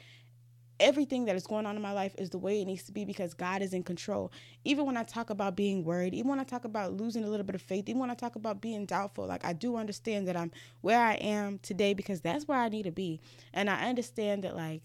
everything 0.79 1.25
that 1.25 1.35
is 1.35 1.45
going 1.45 1.65
on 1.65 1.75
in 1.75 1.81
my 1.81 1.91
life 1.91 2.15
is 2.17 2.29
the 2.29 2.37
way 2.37 2.61
it 2.61 2.65
needs 2.65 2.83
to 2.83 2.91
be 2.91 3.05
because 3.05 3.33
God 3.33 3.61
is 3.61 3.73
in 3.73 3.83
control. 3.83 4.31
Even 4.63 4.85
when 4.85 4.97
I 4.97 5.03
talk 5.03 5.29
about 5.29 5.55
being 5.55 5.83
worried, 5.83 6.13
even 6.13 6.29
when 6.29 6.39
I 6.39 6.43
talk 6.43 6.65
about 6.65 6.93
losing 6.93 7.23
a 7.23 7.27
little 7.27 7.45
bit 7.45 7.55
of 7.55 7.61
faith, 7.61 7.89
even 7.89 7.99
when 7.99 8.09
I 8.09 8.15
talk 8.15 8.35
about 8.35 8.61
being 8.61 8.85
doubtful, 8.85 9.27
like 9.27 9.45
I 9.45 9.53
do 9.53 9.75
understand 9.75 10.27
that 10.27 10.37
I'm 10.37 10.51
where 10.81 11.01
I 11.01 11.15
am 11.15 11.59
today 11.59 11.93
because 11.93 12.21
that's 12.21 12.47
where 12.47 12.57
I 12.57 12.69
need 12.69 12.83
to 12.83 12.91
be. 12.91 13.19
And 13.53 13.69
I 13.69 13.89
understand 13.89 14.43
that 14.43 14.55
like 14.55 14.81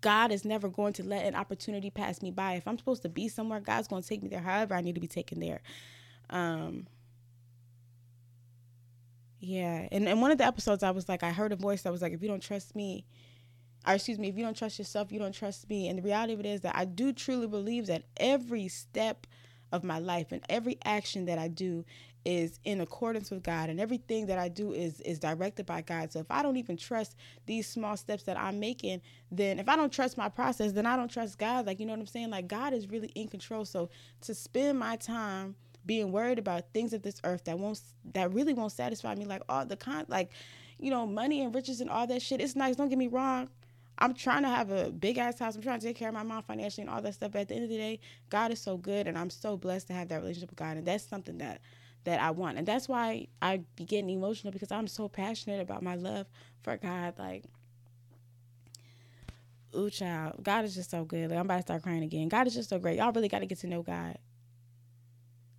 God 0.00 0.32
is 0.32 0.44
never 0.44 0.68
going 0.68 0.92
to 0.94 1.04
let 1.04 1.24
an 1.24 1.34
opportunity 1.34 1.90
pass 1.90 2.22
me 2.22 2.30
by. 2.30 2.54
If 2.54 2.66
I'm 2.66 2.78
supposed 2.78 3.02
to 3.02 3.08
be 3.08 3.28
somewhere, 3.28 3.60
God's 3.60 3.88
going 3.88 4.02
to 4.02 4.08
take 4.08 4.22
me 4.22 4.28
there 4.28 4.40
however 4.40 4.74
I 4.74 4.80
need 4.80 4.96
to 4.96 5.00
be 5.00 5.08
taken 5.08 5.40
there. 5.40 5.60
Um 6.30 6.86
yeah, 9.44 9.88
and 9.90 10.06
in 10.06 10.20
one 10.20 10.30
of 10.30 10.38
the 10.38 10.44
episodes, 10.44 10.84
I 10.84 10.92
was 10.92 11.08
like, 11.08 11.24
I 11.24 11.32
heard 11.32 11.50
a 11.50 11.56
voice 11.56 11.82
that 11.82 11.90
was 11.90 12.00
like, 12.00 12.12
if 12.12 12.22
you 12.22 12.28
don't 12.28 12.40
trust 12.40 12.76
me, 12.76 13.04
or 13.86 13.94
excuse 13.94 14.18
me, 14.18 14.28
if 14.28 14.36
you 14.36 14.44
don't 14.44 14.56
trust 14.56 14.78
yourself, 14.78 15.10
you 15.10 15.18
don't 15.18 15.34
trust 15.34 15.68
me. 15.68 15.88
And 15.88 15.98
the 15.98 16.02
reality 16.02 16.32
of 16.34 16.40
it 16.40 16.46
is 16.46 16.60
that 16.62 16.76
I 16.76 16.84
do 16.84 17.12
truly 17.12 17.46
believe 17.46 17.86
that 17.86 18.04
every 18.16 18.68
step 18.68 19.26
of 19.72 19.82
my 19.82 19.98
life 19.98 20.32
and 20.32 20.42
every 20.48 20.78
action 20.84 21.24
that 21.26 21.38
I 21.38 21.48
do 21.48 21.84
is 22.24 22.60
in 22.64 22.80
accordance 22.80 23.30
with 23.30 23.42
God 23.42 23.68
and 23.68 23.80
everything 23.80 24.26
that 24.26 24.38
I 24.38 24.48
do 24.48 24.72
is 24.72 25.00
is 25.00 25.18
directed 25.18 25.66
by 25.66 25.80
God. 25.82 26.12
So 26.12 26.20
if 26.20 26.30
I 26.30 26.42
don't 26.42 26.56
even 26.56 26.76
trust 26.76 27.16
these 27.46 27.66
small 27.66 27.96
steps 27.96 28.22
that 28.24 28.38
I'm 28.38 28.60
making, 28.60 29.00
then 29.30 29.58
if 29.58 29.68
I 29.68 29.74
don't 29.74 29.92
trust 29.92 30.16
my 30.16 30.28
process, 30.28 30.72
then 30.72 30.86
I 30.86 30.96
don't 30.96 31.10
trust 31.10 31.38
God. 31.38 31.66
Like 31.66 31.80
you 31.80 31.86
know 31.86 31.92
what 31.92 32.00
I'm 32.00 32.06
saying? 32.06 32.30
Like 32.30 32.46
God 32.46 32.74
is 32.74 32.88
really 32.88 33.08
in 33.08 33.28
control. 33.28 33.64
So 33.64 33.90
to 34.20 34.34
spend 34.34 34.78
my 34.78 34.96
time 34.96 35.56
being 35.84 36.12
worried 36.12 36.38
about 36.38 36.64
things 36.72 36.92
of 36.92 37.02
this 37.02 37.20
earth 37.24 37.44
that 37.44 37.58
won't 37.58 37.80
that 38.14 38.32
really 38.32 38.54
won't 38.54 38.72
satisfy 38.72 39.14
me 39.14 39.24
like 39.24 39.42
all 39.48 39.66
the 39.66 39.76
kind 39.76 40.08
like 40.08 40.30
you 40.78 40.90
know 40.90 41.06
money 41.06 41.42
and 41.42 41.54
riches 41.54 41.80
and 41.80 41.90
all 41.90 42.06
that 42.06 42.22
shit 42.22 42.40
it's 42.40 42.54
nice 42.54 42.76
don't 42.76 42.88
get 42.88 42.98
me 42.98 43.08
wrong 43.08 43.48
I'm 44.02 44.14
trying 44.14 44.42
to 44.42 44.48
have 44.48 44.72
a 44.72 44.90
big 44.90 45.16
ass 45.16 45.38
house. 45.38 45.54
I'm 45.54 45.62
trying 45.62 45.78
to 45.78 45.86
take 45.86 45.96
care 45.96 46.08
of 46.08 46.14
my 46.14 46.24
mom 46.24 46.42
financially 46.42 46.82
and 46.82 46.90
all 46.90 47.00
that 47.00 47.14
stuff. 47.14 47.30
But 47.30 47.42
at 47.42 47.48
the 47.48 47.54
end 47.54 47.64
of 47.64 47.70
the 47.70 47.76
day, 47.76 48.00
God 48.30 48.50
is 48.50 48.60
so 48.60 48.76
good, 48.76 49.06
and 49.06 49.16
I'm 49.16 49.30
so 49.30 49.56
blessed 49.56 49.86
to 49.86 49.92
have 49.92 50.08
that 50.08 50.20
relationship 50.20 50.50
with 50.50 50.58
God, 50.58 50.76
and 50.76 50.84
that's 50.84 51.04
something 51.04 51.38
that 51.38 51.60
that 52.02 52.20
I 52.20 52.32
want, 52.32 52.58
and 52.58 52.66
that's 52.66 52.88
why 52.88 53.28
I 53.40 53.60
be 53.76 53.84
getting 53.84 54.10
emotional 54.10 54.52
because 54.52 54.72
I'm 54.72 54.88
so 54.88 55.08
passionate 55.08 55.60
about 55.60 55.84
my 55.84 55.94
love 55.94 56.26
for 56.64 56.76
God. 56.76 57.14
Like, 57.16 57.44
ooh, 59.76 59.88
child, 59.88 60.42
God 60.42 60.64
is 60.64 60.74
just 60.74 60.90
so 60.90 61.04
good. 61.04 61.30
Like, 61.30 61.38
I'm 61.38 61.44
about 61.44 61.58
to 61.58 61.62
start 61.62 61.84
crying 61.84 62.02
again. 62.02 62.28
God 62.28 62.48
is 62.48 62.54
just 62.54 62.70
so 62.70 62.80
great. 62.80 62.98
Y'all 62.98 63.12
really 63.12 63.28
got 63.28 63.38
to 63.38 63.46
get 63.46 63.60
to 63.60 63.68
know 63.68 63.82
God 63.82 64.18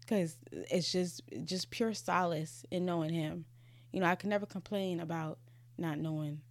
because 0.02 0.36
it's 0.52 0.92
just 0.92 1.22
just 1.46 1.70
pure 1.70 1.94
solace 1.94 2.66
in 2.70 2.86
knowing 2.86 3.14
Him. 3.14 3.46
You 3.94 4.02
know, 4.02 4.08
I 4.08 4.16
can 4.16 4.30
never 4.30 4.46
complain 4.46 5.00
about 5.00 5.40
not 5.78 5.98
knowing 5.98 6.42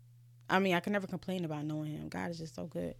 I 0.49 0.59
mean, 0.59 0.75
I 0.75 0.81
can 0.81 0.93
never 0.93 1.07
complain 1.07 1.45
about 1.45 1.65
knowing 1.65 1.93
Him. 1.93 2.09
God 2.09 2.31
is 2.31 2.39
just 2.39 2.55
so 2.55 2.67
good. 2.67 2.95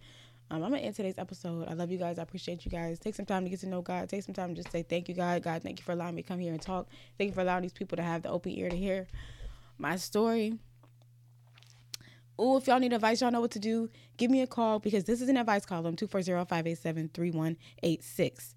Um, 0.51 0.63
I'm 0.63 0.71
gonna 0.71 0.83
end 0.83 0.95
today's 0.95 1.17
episode. 1.17 1.67
I 1.67 1.73
love 1.73 1.89
you 1.89 1.97
guys. 1.97 2.19
I 2.19 2.23
appreciate 2.23 2.65
you 2.65 2.71
guys. 2.71 2.99
Take 2.99 3.15
some 3.15 3.25
time 3.25 3.43
to 3.43 3.49
get 3.49 3.59
to 3.61 3.67
know 3.67 3.81
God. 3.81 4.09
Take 4.09 4.23
some 4.23 4.35
time 4.35 4.49
to 4.49 4.61
just 4.61 4.71
say 4.71 4.83
thank 4.83 5.09
you, 5.09 5.15
God. 5.15 5.41
God, 5.41 5.63
thank 5.63 5.79
you 5.79 5.83
for 5.83 5.93
allowing 5.93 6.15
me 6.15 6.21
to 6.21 6.27
come 6.27 6.39
here 6.39 6.53
and 6.53 6.61
talk. 6.61 6.87
Thank 7.17 7.29
you 7.29 7.33
for 7.33 7.41
allowing 7.41 7.63
these 7.63 7.73
people 7.73 7.95
to 7.95 8.03
have 8.03 8.21
the 8.21 8.29
open 8.29 8.51
ear 8.51 8.69
to 8.69 8.75
hear 8.75 9.07
my 9.77 9.95
story. 9.95 10.59
Oh, 12.37 12.57
if 12.57 12.67
y'all 12.67 12.79
need 12.79 12.93
advice, 12.93 13.21
y'all 13.21 13.31
know 13.31 13.41
what 13.41 13.51
to 13.51 13.59
do. 13.59 13.89
Give 14.17 14.29
me 14.29 14.41
a 14.41 14.47
call 14.47 14.79
because 14.79 15.03
this 15.05 15.21
is 15.21 15.29
an 15.29 15.37
advice 15.37 15.65
column 15.65 15.95
240 15.95 16.45
587 16.45 17.09
3186. 17.13 18.55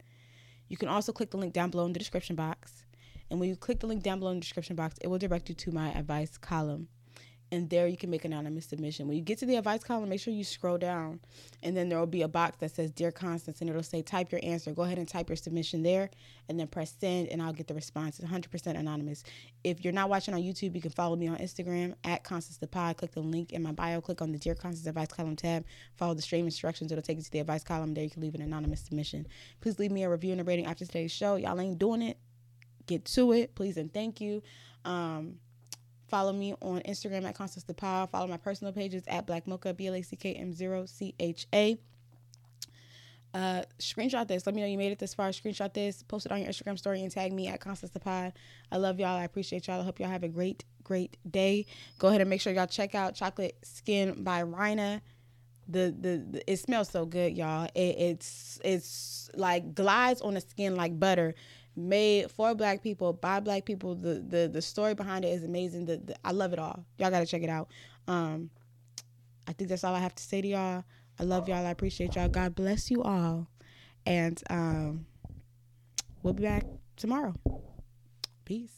You 0.68 0.76
can 0.76 0.88
also 0.88 1.12
click 1.12 1.30
the 1.30 1.36
link 1.36 1.52
down 1.52 1.70
below 1.70 1.86
in 1.86 1.92
the 1.92 1.98
description 1.98 2.36
box. 2.36 2.84
And 3.30 3.40
when 3.40 3.48
you 3.48 3.56
click 3.56 3.80
the 3.80 3.86
link 3.86 4.02
down 4.02 4.18
below 4.18 4.32
in 4.32 4.38
the 4.38 4.42
description 4.42 4.76
box, 4.76 4.96
it 5.00 5.08
will 5.08 5.18
direct 5.18 5.48
you 5.48 5.54
to 5.54 5.72
my 5.72 5.90
advice 5.92 6.38
column 6.38 6.88
and 7.52 7.70
there 7.70 7.86
you 7.86 7.96
can 7.96 8.10
make 8.10 8.24
an 8.24 8.32
anonymous 8.32 8.66
submission. 8.66 9.06
When 9.06 9.16
you 9.16 9.22
get 9.22 9.38
to 9.38 9.46
the 9.46 9.56
advice 9.56 9.84
column, 9.84 10.08
make 10.08 10.20
sure 10.20 10.34
you 10.34 10.44
scroll 10.44 10.78
down, 10.78 11.20
and 11.62 11.76
then 11.76 11.88
there 11.88 11.98
will 11.98 12.06
be 12.06 12.22
a 12.22 12.28
box 12.28 12.58
that 12.58 12.74
says 12.74 12.90
"Dear 12.90 13.12
Constance," 13.12 13.60
and 13.60 13.70
it'll 13.70 13.82
say 13.82 14.02
"Type 14.02 14.32
your 14.32 14.40
answer." 14.42 14.72
Go 14.72 14.82
ahead 14.82 14.98
and 14.98 15.08
type 15.08 15.28
your 15.28 15.36
submission 15.36 15.82
there, 15.82 16.10
and 16.48 16.58
then 16.58 16.66
press 16.66 16.94
send, 16.98 17.28
and 17.28 17.40
I'll 17.40 17.52
get 17.52 17.68
the 17.68 17.74
response. 17.74 18.18
It's 18.18 18.28
100% 18.28 18.78
anonymous. 18.78 19.22
If 19.62 19.84
you're 19.84 19.92
not 19.92 20.08
watching 20.08 20.34
on 20.34 20.40
YouTube, 20.40 20.74
you 20.74 20.80
can 20.80 20.90
follow 20.90 21.16
me 21.16 21.28
on 21.28 21.38
Instagram 21.38 21.94
at 22.04 22.24
Constance 22.24 22.58
the 22.58 22.66
Pod. 22.66 22.96
Click 22.96 23.12
the 23.12 23.20
link 23.20 23.52
in 23.52 23.62
my 23.62 23.72
bio. 23.72 24.00
Click 24.00 24.20
on 24.22 24.32
the 24.32 24.38
"Dear 24.38 24.54
Constance" 24.54 24.86
advice 24.86 25.08
column 25.08 25.36
tab. 25.36 25.64
Follow 25.96 26.14
the 26.14 26.22
stream 26.22 26.46
instructions. 26.46 26.90
It'll 26.90 27.02
take 27.02 27.18
you 27.18 27.24
to 27.24 27.30
the 27.30 27.40
advice 27.40 27.62
column. 27.62 27.94
There 27.94 28.04
you 28.04 28.10
can 28.10 28.22
leave 28.22 28.34
an 28.34 28.42
anonymous 28.42 28.80
submission. 28.80 29.26
Please 29.60 29.78
leave 29.78 29.92
me 29.92 30.02
a 30.02 30.10
review 30.10 30.32
and 30.32 30.40
a 30.40 30.44
rating 30.44 30.66
after 30.66 30.84
today's 30.84 31.12
show. 31.12 31.36
Y'all 31.36 31.60
ain't 31.60 31.78
doing 31.78 32.02
it. 32.02 32.18
Get 32.86 33.04
to 33.06 33.32
it, 33.32 33.54
please 33.54 33.76
and 33.76 33.92
thank 33.92 34.20
you. 34.20 34.42
Um, 34.84 35.38
Follow 36.08 36.32
me 36.32 36.54
on 36.62 36.80
Instagram 36.82 37.24
at 37.24 37.34
Constance 37.34 37.64
Pod. 37.76 38.10
Follow 38.10 38.28
my 38.28 38.36
personal 38.36 38.72
pages 38.72 39.02
at 39.08 39.26
Black 39.26 39.46
Mocha, 39.46 39.74
B 39.74 39.88
L 39.88 39.94
A 39.94 40.02
C 40.02 40.16
K 40.16 40.34
M 40.34 40.52
0 40.52 40.86
C 40.86 41.14
H 41.18 41.46
A. 41.52 41.78
Uh, 43.34 43.62
screenshot 43.78 44.26
this. 44.26 44.46
Let 44.46 44.54
me 44.54 44.62
know 44.62 44.68
you 44.68 44.78
made 44.78 44.92
it 44.92 44.98
this 44.98 45.12
far. 45.12 45.28
Screenshot 45.28 45.74
this. 45.74 46.02
Post 46.02 46.26
it 46.26 46.32
on 46.32 46.40
your 46.40 46.48
Instagram 46.48 46.78
story 46.78 47.02
and 47.02 47.10
tag 47.10 47.32
me 47.32 47.48
at 47.48 47.60
Constance 47.60 47.92
the 47.92 48.00
Pod. 48.00 48.32
I 48.72 48.78
love 48.78 48.98
y'all. 48.98 49.16
I 49.16 49.24
appreciate 49.24 49.66
y'all. 49.66 49.80
I 49.80 49.84
hope 49.84 50.00
y'all 50.00 50.08
have 50.08 50.22
a 50.22 50.28
great, 50.28 50.64
great 50.84 51.18
day. 51.30 51.66
Go 51.98 52.08
ahead 52.08 52.20
and 52.20 52.30
make 52.30 52.40
sure 52.40 52.52
y'all 52.52 52.66
check 52.66 52.94
out 52.94 53.14
Chocolate 53.14 53.58
Skin 53.62 54.22
by 54.22 54.42
Rhina. 54.42 55.02
The, 55.68 55.94
the, 56.00 56.24
the 56.30 56.50
it 56.50 56.58
smells 56.58 56.88
so 56.88 57.04
good, 57.04 57.36
y'all. 57.36 57.68
It, 57.74 57.96
it's 57.98 58.60
it's 58.64 59.28
like 59.34 59.74
glides 59.74 60.22
on 60.22 60.34
the 60.34 60.40
skin 60.40 60.76
like 60.76 60.98
butter 60.98 61.34
made 61.76 62.30
for 62.30 62.54
black 62.54 62.82
people 62.82 63.12
by 63.12 63.40
black 63.40 63.64
people. 63.64 63.94
The 63.94 64.24
the 64.26 64.48
the 64.52 64.62
story 64.62 64.94
behind 64.94 65.24
it 65.24 65.28
is 65.28 65.44
amazing. 65.44 65.86
The, 65.86 65.98
the 65.98 66.16
I 66.24 66.32
love 66.32 66.52
it 66.52 66.58
all. 66.58 66.84
Y'all 66.98 67.10
gotta 67.10 67.26
check 67.26 67.42
it 67.42 67.50
out. 67.50 67.68
Um, 68.08 68.50
I 69.46 69.52
think 69.52 69.70
that's 69.70 69.84
all 69.84 69.94
I 69.94 70.00
have 70.00 70.14
to 70.14 70.22
say 70.22 70.40
to 70.42 70.48
y'all. 70.48 70.84
I 71.18 71.22
love 71.24 71.48
y'all. 71.48 71.64
I 71.64 71.70
appreciate 71.70 72.16
y'all. 72.16 72.28
God 72.28 72.54
bless 72.54 72.90
you 72.90 73.02
all, 73.02 73.48
and 74.04 74.42
um, 74.50 75.06
we'll 76.22 76.34
be 76.34 76.42
back 76.42 76.64
tomorrow. 76.96 77.34
Peace. 78.44 78.75